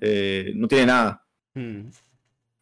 [0.00, 1.26] Eh, no tiene nada.
[1.54, 1.88] Mm.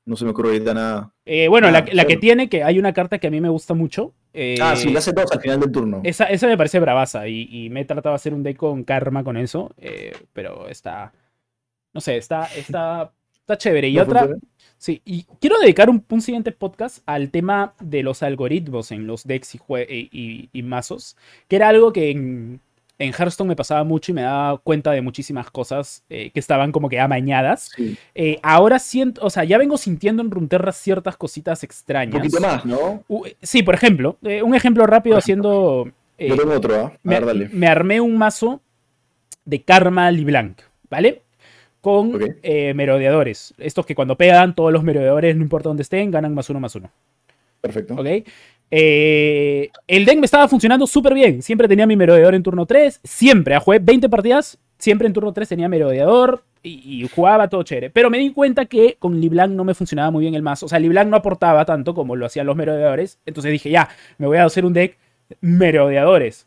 [0.07, 1.13] No se me ocurre ahorita nada.
[1.27, 3.75] Eh, bueno, la, la que tiene, que hay una carta que a mí me gusta
[3.75, 4.15] mucho.
[4.33, 6.01] eh, ah, sí, le hace dos al final del turno.
[6.03, 8.83] esa, esa me parece bravaza y, y me he tratado de hacer un deck con
[8.83, 9.71] karma con eso,
[10.33, 11.13] pero está,
[11.93, 13.13] no sé, está, está,
[13.53, 13.89] está chévere.
[13.89, 14.43] Y ¿No otra, funciona?
[14.79, 19.25] sí, y quiero dedicar un, un siguiente podcast al tema de los algoritmos en los
[19.27, 21.17] decks y, y, mazos,
[21.49, 22.61] que era algo que en,
[22.99, 26.71] en Hearthstone me pasaba mucho y me daba cuenta de muchísimas cosas eh, que estaban
[26.71, 27.71] como que amañadas.
[27.75, 27.97] Sí.
[28.15, 32.17] Eh, ahora siento, o sea, ya vengo sintiendo en Runeterra ciertas cositas Un extrañas.
[32.17, 33.03] poquito más, ¿no?
[33.09, 35.91] Uh, sí, por ejemplo, eh, un ejemplo rápido haciendo.
[36.19, 36.93] Yo tengo otro, ¿ah?
[37.03, 37.49] Dale.
[37.51, 38.61] me armé un mazo
[39.47, 40.59] de Karma LeBlanc,
[40.91, 41.23] ¿vale?
[41.81, 43.55] Con eh, merodeadores.
[43.59, 46.75] Estos que cuando pegan, todos los merodeadores, no importa dónde estén, ganan más uno más
[46.75, 46.91] uno.
[47.61, 47.95] Perfecto.
[47.95, 48.07] ¿Ok?
[48.71, 51.43] Eh, el deck me estaba funcionando súper bien.
[51.43, 53.01] Siempre tenía mi merodeador en turno 3.
[53.03, 53.55] Siempre.
[53.55, 54.59] ah, Jugué 20 partidas.
[54.79, 56.45] Siempre en turno 3 tenía merodeador.
[56.63, 57.91] Y, y jugaba todo chévere.
[57.91, 60.67] Pero me di cuenta que con LeBlanc no me funcionaba muy bien el mazo.
[60.67, 63.19] O sea, LeBlanc no aportaba tanto como lo hacían los merodeadores.
[63.27, 64.99] Entonces dije, ya, me voy a hacer un deck
[65.41, 66.47] merodeadores.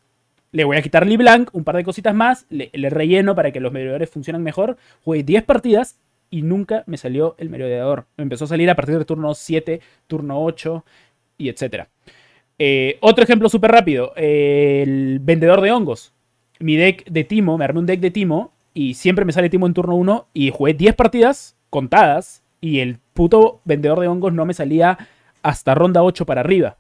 [0.54, 2.45] Le voy a quitar LeBlanc, un par de cositas más.
[2.49, 4.78] Le, le relleno para que los merodeadores funcionen mejor.
[5.04, 5.99] Jugué 10 partidas
[6.30, 8.06] y nunca me salió el merodeador.
[8.18, 10.86] Me empezó a salir a partir de turno 7, turno 8
[11.38, 11.89] y etcétera.
[12.60, 16.14] Eh, otro ejemplo súper rápido, el vendedor de hongos.
[16.60, 19.68] Mi deck de Timo, me armé un deck de Timo y siempre me sale Timo
[19.68, 24.45] en turno 1 y jugué 10 partidas contadas y el puto vendedor de hongos no
[24.45, 24.97] me salía
[25.41, 26.78] hasta ronda 8 para arriba.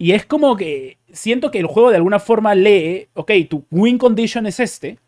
[0.00, 3.98] Y es como que siento que el juego de alguna forma lee, ok, tu win
[3.98, 4.98] condition es este,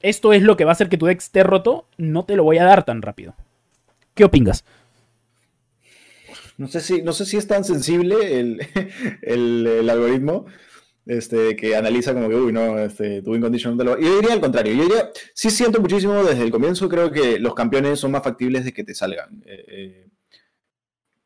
[0.00, 2.44] esto es lo que va a hacer que tu deck esté roto, no te lo
[2.44, 3.34] voy a dar tan rápido.
[4.12, 4.66] ¿Qué opinas?
[6.58, 8.60] no sé si, no sé si es tan sensible el,
[9.22, 10.44] el, algoritmo
[11.06, 13.98] este, que analiza como que, uy, no, este, tu win condition no te lo...
[13.98, 17.54] Yo diría al contrario, yo diría, sí siento muchísimo desde el comienzo, creo que los
[17.54, 19.42] campeones son más factibles de que te salgan.
[19.46, 20.11] Eh, eh,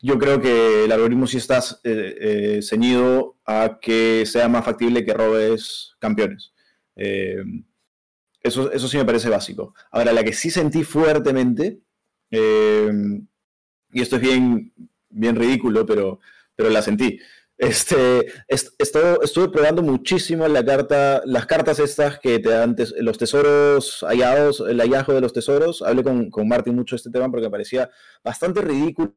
[0.07, 5.13] yo creo que el algoritmo sí está eh, ceñido a que sea más factible que
[5.13, 6.53] robes campeones.
[8.43, 9.75] eso, eso sí me parece básico.
[9.91, 11.81] Ahora, la que sí sentí fuertemente,
[12.31, 14.73] y esto es bien,
[15.11, 16.21] bien ridículo, pero,
[16.55, 17.19] pero la sentí.
[17.59, 24.61] Este, estuve probando muchísimo la carta, las cartas estas que te dan los tesoros hallados,
[24.61, 25.83] el hallazgo de los tesoros.
[25.83, 27.91] Hablé con, con Martin mucho de este tema porque me parecía
[28.23, 29.15] bastante ridículo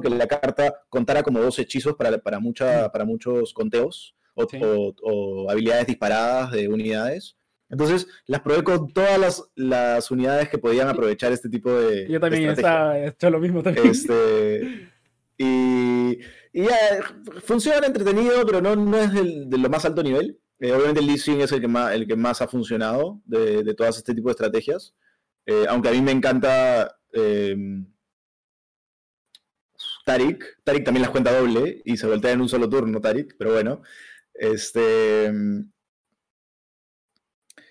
[0.00, 5.86] que la carta contara como dos hechizos para, para, mucha, para muchos conteos o, habilidades
[5.86, 7.36] disparadas de unidades.
[7.68, 12.06] Entonces las probé con todas las, las, unidades que podían aprovechar este tipo de.
[12.10, 13.86] Yo también he hecho lo mismo también.
[13.88, 14.90] Este,
[15.38, 16.18] y,
[16.52, 16.76] ya,
[17.42, 20.38] funciona entretenido, pero no, no es de lo más alto nivel.
[20.58, 23.74] Eh, obviamente el leasing es el que más, el que más ha funcionado de, de
[23.74, 24.94] todas este tipo de estrategias.
[25.46, 27.86] Eh, aunque a mí me encanta em,
[30.06, 30.60] Tarik.
[30.62, 33.82] Tarik también las cuenta doble y se voltea en un solo turno, Tarik, pero bueno.
[34.32, 35.70] Este, em,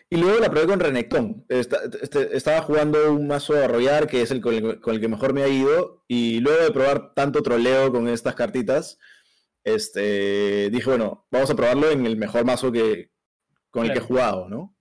[0.10, 1.46] y luego la probé con Renekton.
[1.48, 5.44] Este, estaba jugando un mazo a arrollar, que es el con, el que mejor me
[5.44, 6.04] ha ido.
[6.10, 9.00] Y luego de probar tanto troleo con estas cartitas,
[9.64, 13.12] este, dije, bueno, vamos a probarlo en el mejor mazo que,
[13.72, 14.76] con el que he jugado, ¿no?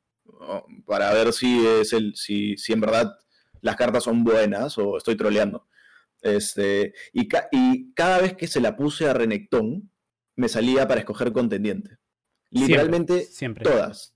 [0.87, 3.17] Para ver si, es el, si, si en verdad
[3.61, 5.69] las cartas son buenas o estoy troleando.
[6.25, 9.91] Este, y, y cada vez que se la puse a Renekton,
[10.35, 11.99] me salía para escoger contendiente.
[12.51, 13.63] Literalmente siempre.
[13.65, 14.15] todas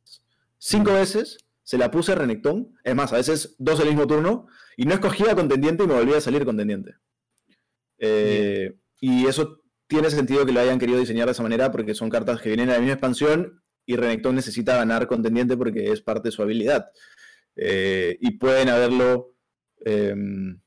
[0.58, 4.46] cinco veces, se la puse a Renekton, es más, a veces dos el mismo turno,
[4.76, 6.96] y no escogía contendiente y me volvía a salir contendiente.
[7.98, 12.10] Eh, y eso tiene sentido que lo hayan querido diseñar de esa manera porque son
[12.10, 16.28] cartas que vienen de la misma expansión y Renekton necesita ganar contendiente porque es parte
[16.28, 16.90] de su habilidad.
[17.56, 19.34] Eh, y pueden haberlo
[19.84, 20.60] em,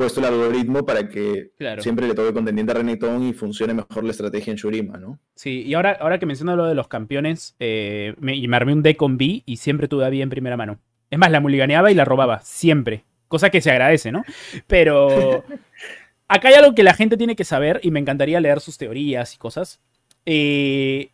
[0.00, 4.12] puesto el algoritmo para que siempre le toque contendiente a Renekton y funcione mejor la
[4.12, 5.18] estrategia en Shurima, ¿no?
[5.34, 8.72] Sí, y ahora, ahora que menciono lo de los campeones, eh, me, y me armé
[8.72, 10.78] un deck con B y siempre tuve a B en primera mano.
[11.10, 13.04] Es más, la mulliganeaba y la robaba, siempre.
[13.28, 14.24] Cosa que se agradece, ¿no?
[14.66, 15.44] Pero
[16.28, 19.34] acá hay algo que la gente tiene que saber y me encantaría leer sus teorías
[19.34, 19.82] y cosas.
[20.24, 21.10] Eh,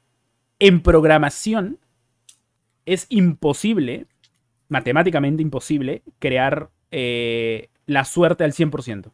[0.60, 1.80] en programación
[2.84, 4.06] es imposible,
[4.68, 9.10] matemáticamente imposible, crear eh, la suerte al 100%.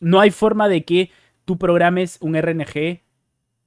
[0.00, 1.10] No hay forma de que
[1.44, 3.00] tú programes un RNG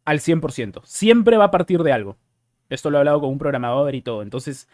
[0.06, 0.82] al 100%.
[0.86, 2.18] Siempre va a partir de algo.
[2.70, 4.22] Esto lo he hablado con un programador y todo.
[4.22, 4.68] Entonces,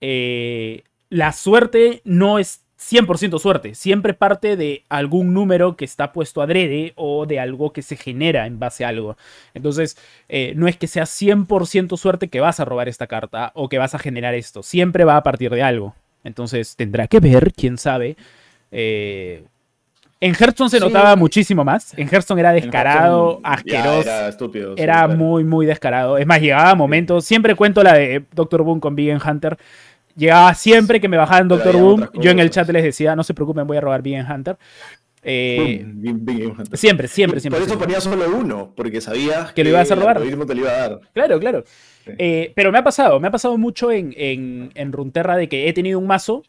[0.00, 3.74] eh, la suerte no es 100% suerte.
[3.74, 8.46] Siempre parte de algún número que está puesto adrede o de algo que se genera
[8.46, 9.16] en base a algo.
[9.54, 9.96] Entonces,
[10.28, 13.78] eh, no es que sea 100% suerte que vas a robar esta carta o que
[13.78, 14.62] vas a generar esto.
[14.62, 15.94] Siempre va a partir de algo.
[16.22, 18.16] Entonces, tendrá que ver, quién sabe,
[18.70, 19.44] eh,
[20.18, 21.96] en Hearthstone se notaba muchísimo más.
[21.96, 24.00] En Hearthstone era descarado, asqueroso.
[24.00, 24.74] Era estúpido.
[24.76, 26.16] Era muy, muy descarado.
[26.16, 27.24] Es más, llegaba momentos.
[27.24, 29.58] Siempre cuento la de Doctor Boom con Vegan Hunter.
[30.16, 32.08] Llegaba siempre que me bajaban Doctor Boom.
[32.14, 34.56] Yo en el chat les decía, no se preocupen, voy a robar Vegan Hunter.
[35.22, 35.84] Eh,
[36.72, 37.60] siempre, siempre, siempre.
[37.60, 40.22] Por eso ponía solo uno, porque sabías que, lo ibas a robar.
[40.22, 41.00] te lo iba a dar.
[41.12, 41.64] Claro, claro.
[42.06, 45.68] Eh, pero me ha pasado, me ha pasado mucho en, en, en Runterra de que
[45.68, 46.44] he tenido un mazo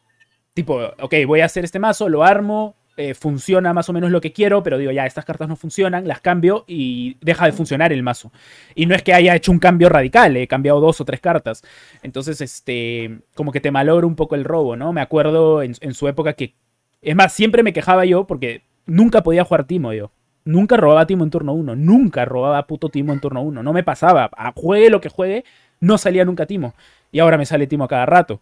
[0.57, 4.19] tipo, ok, voy a hacer este mazo, lo armo, eh, funciona más o menos lo
[4.19, 7.93] que quiero, pero digo, ya, estas cartas no funcionan, las cambio y deja de funcionar
[7.93, 8.31] el mazo.
[8.73, 11.61] Y no es que haya hecho un cambio radical, he cambiado dos o tres cartas.
[12.01, 14.93] Entonces, este, como que te malogro un poco el robo, ¿no?
[14.93, 16.55] Me acuerdo en, su época que,
[17.03, 20.09] es más, siempre me quejaba yo porque nunca podía jugar Timo yo.
[20.43, 23.83] Nunca robaba Timo en turno 1, nunca robaba puto Timo en turno 1, no me
[23.83, 24.31] pasaba.
[24.55, 25.43] juegue lo que juegue,
[25.79, 26.73] no salía nunca Timo.
[27.11, 28.41] Y ahora me sale Timo a cada rato.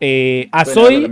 [0.00, 1.10] Eh, a Soy.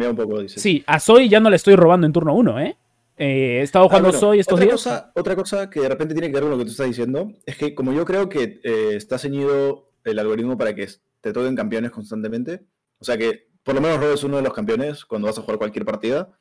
[0.48, 2.76] sí, a Soy ya no le estoy robando en turno 1, ¿eh?
[3.16, 3.58] ¿eh?
[3.60, 4.74] He estado jugando ah, Soy estos otra días.
[4.74, 7.32] Cosa, otra cosa que de repente tiene que ver con lo que tú estás diciendo
[7.46, 10.88] es que, como yo creo que eh, está ceñido el algoritmo para que
[11.20, 12.66] te toquen campeones constantemente,
[12.98, 15.58] o sea que por lo menos robes uno de los campeones cuando vas a jugar
[15.58, 16.36] cualquier partida.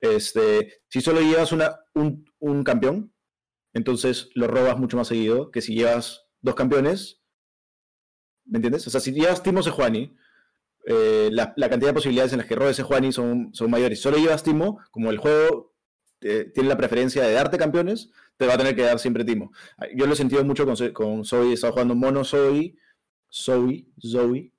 [0.00, 3.12] Este, si solo llevas una, un, un campeón,
[3.72, 7.20] entonces lo robas mucho más seguido que si llevas dos campeones.
[8.44, 8.86] ¿Me entiendes?
[8.86, 10.16] O sea, si llevas Timo Sejuani
[10.84, 14.00] eh, la, cantidad de posibilidades en las que robes ese Juani son, son mayores.
[14.00, 15.74] Solo llevas Timo, como el juego
[16.20, 19.52] eh, tiene la preferencia de darte campeones, te va a tener que dar siempre Timo.
[19.78, 22.76] Ah, yo lo he sentido mucho con, con Zoe, estaba jugando mono Zoe,
[23.30, 24.52] Zoe, Zoe,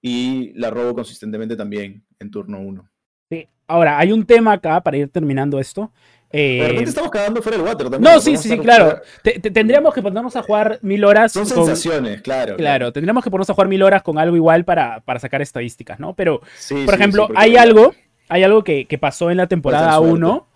[0.00, 2.90] y la robo consistentemente también en turno 1.
[3.30, 3.48] Sí.
[3.66, 5.92] Ahora, hay un tema acá para ir terminando esto.
[6.30, 8.02] De repente Eh, estamos cagando fuera del water también.
[8.14, 8.84] no, sí, sí, sí, claro.
[8.86, 11.32] fuera- Te- te- tendríamos que ponernos a jugar mil horas.
[11.32, 12.56] Son con- sensaciones, claro.
[12.56, 15.98] Claro, tendríamos que ponernos a jugar mil horas con algo igual para, para sacar estadísticas,
[15.98, 16.12] ¿no?
[16.14, 17.94] Pero, Sí, por sí, ejemplo, hay algo,
[18.28, 20.12] hay algo que, que pasó en la temporada suerte.
[20.12, 20.46] 1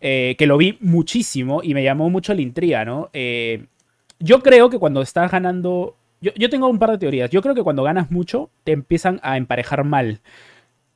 [0.00, 3.10] eh, que lo vi muchísimo y me llamó mucho la intriga, ¿no?
[3.12, 3.66] Eh,
[4.18, 5.94] yo creo que cuando estás ganando.
[6.22, 7.30] Yo, yo tengo un par de teorías.
[7.30, 10.20] Yo creo que cuando ganas mucho, te empiezan a emparejar mal.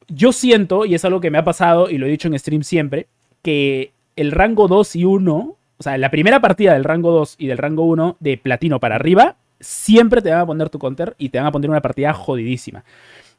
[0.08, 2.62] Yo siento, y es algo que me ha pasado y lo he dicho en stream
[2.62, 3.06] siempre,
[3.42, 7.46] que el rango 2 y 1, o sea, la primera partida del rango 2 y
[7.46, 11.30] del rango 1 de platino para arriba, siempre te van a poner tu counter y
[11.30, 12.84] te van a poner una partida jodidísima.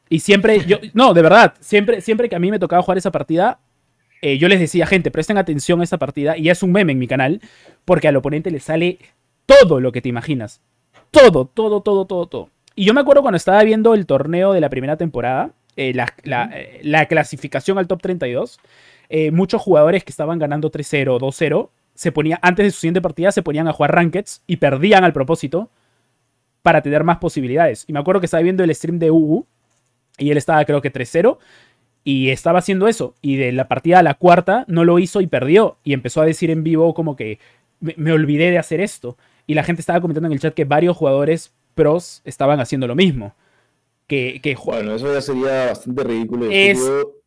[0.08, 3.10] Y siempre, yo, no, de verdad, siempre, siempre que a mí me tocaba jugar esa
[3.10, 3.58] partida,
[4.22, 6.92] eh, yo les decía, gente, presten atención a esta partida, y ya es un meme
[6.92, 7.40] en mi canal,
[7.84, 8.98] porque al oponente le sale
[9.46, 10.60] todo lo que te imaginas.
[11.10, 12.50] Todo, todo, todo, todo, todo.
[12.74, 16.12] Y yo me acuerdo cuando estaba viendo el torneo de la primera temporada, eh, la,
[16.24, 18.58] la- eh, la clasificación al top 32,
[19.08, 23.32] eh, muchos jugadores que estaban ganando 3-0, 2-0, se ponía, antes de su siguiente partida
[23.32, 25.70] se ponían a jugar rankeds y perdían al propósito
[26.62, 27.84] para tener más posibilidades.
[27.86, 29.46] Y me acuerdo que estaba viendo el stream de Ugu
[30.18, 31.38] y él estaba creo que 3-0
[32.04, 33.14] y estaba haciendo eso.
[33.22, 35.78] Y de la partida a la cuarta no lo hizo y perdió.
[35.84, 37.38] Y empezó a decir en vivo como que
[37.80, 39.16] me olvidé de hacer esto.
[39.46, 42.94] Y la gente estaba comentando en el chat que varios jugadores pros estaban haciendo lo
[42.94, 43.34] mismo.
[44.08, 46.46] Que, que ju- Bueno, eso ya sería bastante ridículo.
[46.50, 46.80] y Es-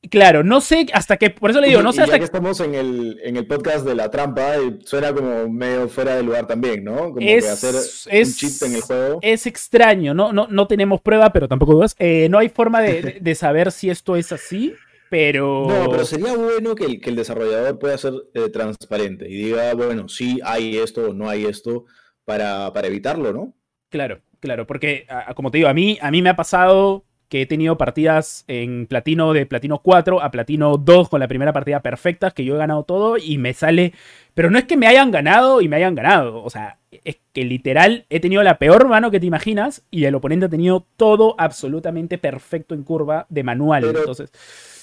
[0.09, 2.17] claro, no sé hasta qué, por eso le digo, Y- no y sé ya hasta
[2.19, 6.15] que estamos en el, en el podcast de la trampa, y suena como medio fuera
[6.15, 7.11] de lugar también, ¿no?
[7.13, 9.19] Como Es- que hacer es- un chip en el juego.
[9.21, 11.95] es extraño, no, no, no tenemos prueba, pero tampoco dudas.
[11.99, 14.73] Eh, no hay forma de, de- de saber si esto es así,
[15.09, 15.65] pero...
[15.67, 19.73] No, pero sería bueno que el, que el desarrollador pueda ser eh, transparente y diga,
[19.73, 21.84] bueno, sí hay esto o no hay esto
[22.23, 23.53] para, para evitarlo, ¿no?
[23.89, 27.43] Claro, claro, porque a- como te digo, a mí, a mí me ha pasado que
[27.43, 31.79] he tenido partidas en platino de platino 4 a platino 2 con la primera partida
[31.81, 33.93] perfecta, que yo he ganado todo y me sale...
[34.33, 37.43] Pero no es que me hayan ganado y me hayan ganado, o sea, es que
[37.43, 41.35] literal he tenido la peor mano que te imaginas y el oponente ha tenido todo
[41.37, 43.83] absolutamente perfecto en curva de manual.
[43.83, 44.31] Pero- Entonces,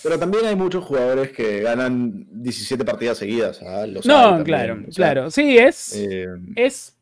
[0.04, 3.60] Pero también hay muchos jugadores que ganan 17 partidas seguidas.
[3.62, 3.86] ¿ah?
[3.88, 5.96] Los no, claro, o sea, claro, sí, es...
[5.96, 6.95] eh, Es...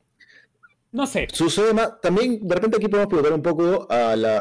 [0.95, 1.26] No sé.
[1.32, 4.38] Sucede más, también de repente aquí podemos preguntar un poco a la,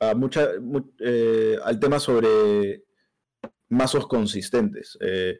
[0.00, 2.82] a, a mucha, mu- eh, al tema sobre
[3.68, 4.98] mazos consistentes.
[5.00, 5.38] Eh,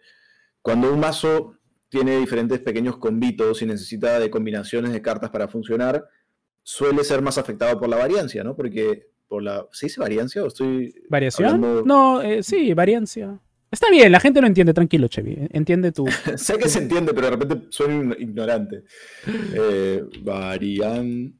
[0.62, 1.56] cuando un mazo
[1.88, 6.06] tiene diferentes pequeños combitos y necesita de combinaciones de cartas para funcionar,
[6.62, 8.54] suele ser más afectado por la variancia, ¿no?
[8.54, 9.66] Porque por la...
[9.72, 10.94] ¿Se dice variancia o estoy...
[11.08, 11.54] ¿Variación?
[11.54, 13.40] hablando- No, eh, sí, variancia.
[13.70, 15.36] Está bien, la gente lo entiende, tranquilo, Chevy.
[15.50, 16.06] Entiende tú.
[16.36, 18.84] sé que se entiende, pero de repente suena ign- ignorante.
[19.54, 21.34] Eh, varian...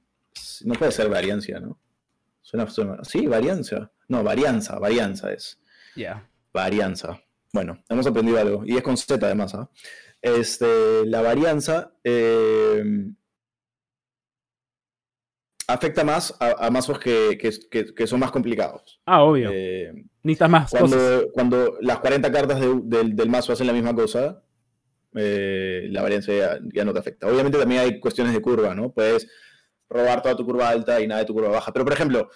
[0.65, 1.81] No puede ser variancia, ¿no?
[2.43, 3.91] Suena, suena- Sí, varianza.
[4.09, 5.59] No, varianza, varianza es.
[5.97, 6.29] Ya.
[6.53, 7.21] Varianza.
[7.53, 8.63] Bueno, hemos aprendido algo.
[8.67, 9.71] Y es con Z además, ¿ah?
[10.21, 12.83] Este, la varianza eh,
[15.67, 19.01] afecta más a, a mazos que, que- que- que son más complicados.
[19.07, 19.51] Ah, obvio.
[20.29, 20.89] Necesitas más cosas.
[20.91, 24.43] cuando, cuando las 40 cartas de- del, del mazo hacen la misma cosa,
[25.15, 27.27] eh, la varianza ya, ya no te afecta.
[27.27, 28.93] Obviamente también hay cuestiones de curva, ¿no?
[28.93, 29.27] Puedes
[29.89, 31.73] robar toda tu curva alta y nada de tu curva baja.
[31.73, 32.29] Pero, por ejemplo,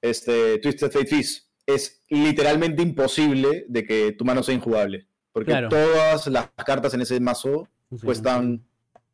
[0.00, 5.06] este, Twisted Fate Fizz es literalmente imposible de que tu mano sea injugable.
[5.32, 5.68] Porque Claro.
[5.68, 7.68] todas las cartas en ese mazo
[8.04, 8.64] cuestan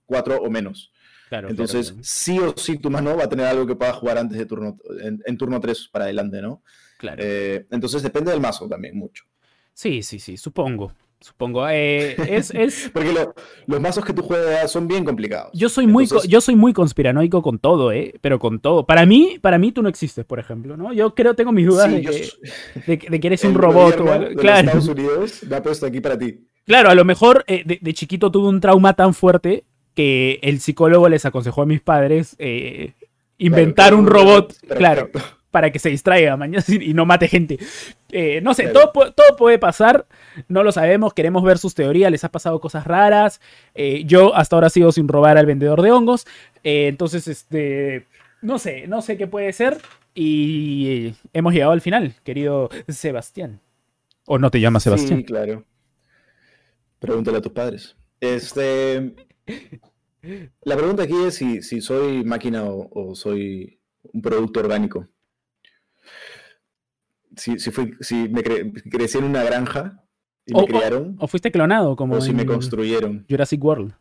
[0.07, 0.93] 4 o menos.
[1.29, 4.17] Claro, Entonces, claro, sí o sí tu mano va a tener algo que pueda jugar
[4.19, 6.63] antes de turno, en, en turno 3 para adelante, ¿no?
[6.99, 7.23] Claro.
[7.25, 9.25] Eh, entonces depende del mazo también mucho.
[9.73, 10.93] Sí, sí, sí, supongo.
[11.21, 11.69] Supongo.
[11.69, 13.35] Eh, es, es, Porque lo-
[13.67, 15.51] los mazos que tú juegas son bien complicados.
[15.53, 18.15] yo, soy muy, Entonces- yo soy muy conspiranoico con todo, ¿eh?
[18.21, 18.87] Pero con todo.
[18.87, 20.93] Para mí, para mí tú no existes, por ejemplo, ¿no?
[20.93, 22.29] Yo creo, tengo mis dudas Sí, de, yo que,
[22.87, 24.25] de que- de que eres el un robot o gobierno algo.
[24.29, 24.67] de los Claro.
[24.69, 26.45] Estados Unidos me ha puesto aquí para ti.
[26.65, 30.61] Claro, a lo mejor eh, de, de chiquito tuve un trauma tan fuerte que el
[30.61, 32.93] psicólogo les aconsejó a mis padres eh,
[33.39, 35.11] inventar Claro, un robot, claro.
[35.51, 37.59] Para que se distraiga mañana y no mate gente.
[38.11, 38.91] Eh, no sé, Claro.
[38.93, 40.07] todo, todo puede pasar,
[40.49, 43.41] no lo sabemos, queremos ver sus teorías, les ha pasado cosas raras.
[43.75, 46.27] eh, yo hasta ahora sigo sin robar al vendedor de hongos.
[46.65, 48.07] eh, entonces, este,
[48.43, 49.79] no sé, no sé qué puede ser.
[50.15, 53.61] Y hemos llegado al final, querido Sebastián.
[54.27, 55.21] ¿O no te llamas Sebastián?
[55.21, 55.65] Sí, claro.
[56.99, 57.97] Pregúntale a tus padres.
[58.21, 59.15] Este,
[60.63, 63.79] la pregunta aquí es si, si soy máquina o, o soy
[64.13, 65.07] un producto orgánico.
[67.39, 70.05] Si, si, fui- si me cre- crecí en una granja
[70.45, 73.25] y me O- o- criaron, ¿O fuiste clonado como o si me construyeron.
[73.29, 73.95] Jurassic World?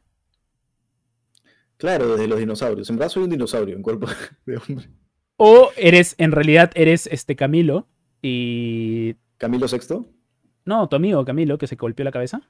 [1.78, 2.90] Claro, desde los dinosaurios.
[2.90, 4.08] En verdad soy un dinosaurio en cuerpo
[4.46, 4.90] de hombre.
[5.38, 7.88] O eres, en realidad, eres este Camilo
[8.22, 9.16] y.
[9.38, 10.08] Camilo Sexto.
[10.66, 12.42] No, tu amigo Camilo, que se golpeó la cabeza.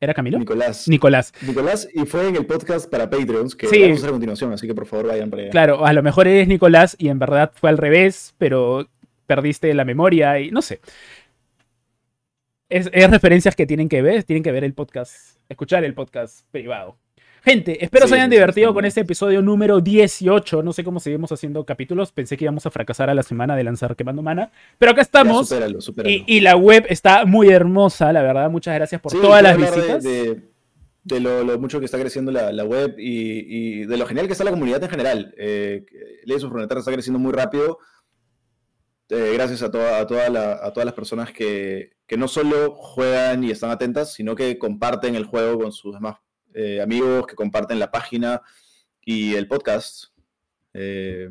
[0.00, 0.38] ¿Era Camilo?
[0.38, 0.88] Nicolás.
[0.88, 1.32] Nicolás.
[1.46, 3.80] Nicolás, y fue en el podcast para Patreons que Sí.
[3.80, 5.50] vamos a hacer a continuación, así que por favor vayan para allá.
[5.52, 8.88] Claro, a lo mejor eres Nicolás y en verdad fue al revés, pero
[9.26, 10.80] perdiste la memoria y no sé.
[12.68, 16.44] Es, es referencias que tienen que ver, tienen que ver el podcast, escuchar el podcast
[16.50, 16.98] privado.
[17.44, 18.74] Gente, espero Sí, se hayan sí, divertido sí.
[18.74, 20.64] con este episodio número 18.
[20.64, 22.10] No sé cómo seguimos haciendo capítulos.
[22.10, 24.50] Pensé que íbamos a fracasar a la semana de lanzar Quemando Mana.
[24.78, 25.48] Pero acá Ya, estamos.
[25.48, 26.12] supéralo, supéralo.
[26.12, 28.50] Y, y la web está muy hermosa, la verdad.
[28.50, 30.02] Muchas gracias por todas las de- visitas.
[30.02, 30.40] De,
[31.04, 34.26] de lo, lo mucho que está creciendo la, la web y, y de lo genial
[34.26, 35.32] que está la comunidad en general.
[35.38, 35.86] Eh,
[36.24, 37.78] Leyes of está creciendo muy rápido.
[39.08, 42.74] Eh, gracias a, toda, a, toda la- a todas las personas que, que no solo
[42.74, 46.16] juegan y están atentas, sino que comparten el juego con sus demás
[46.54, 48.42] eh, amigos, que comparten la página
[49.00, 50.06] y el podcast.
[50.74, 51.30] Eh,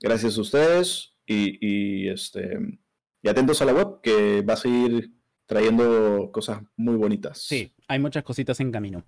[0.00, 2.58] gracias a ustedes y, y, este,
[3.22, 5.12] y atentos a la web que va a seguir
[5.46, 7.38] trayendo cosas muy bonitas.
[7.42, 9.04] Sí, hay muchas cositas en camino.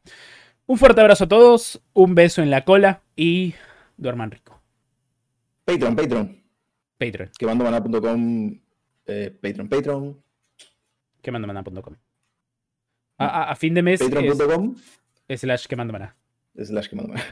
[0.66, 3.54] Un fuerte abrazo a todos, un beso en la cola y
[3.96, 4.60] duerman rico.
[5.64, 6.43] Patreon, Patreon.
[6.98, 8.60] Patreon, Quemandomana.com.
[9.06, 10.16] Eh, Patreon, Patreon.
[11.22, 11.96] quemandomana.com.
[13.18, 14.74] A, a- a fin de mes es, Patreon.com.
[15.36, 16.64] slash quemandomana.com.
[16.64, 17.24] Slash quemandomana.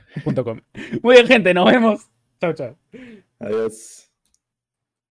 [1.02, 2.06] Muy bien, gente, nos vemos.
[2.40, 2.76] Chao, chao.
[3.38, 4.11] Adiós.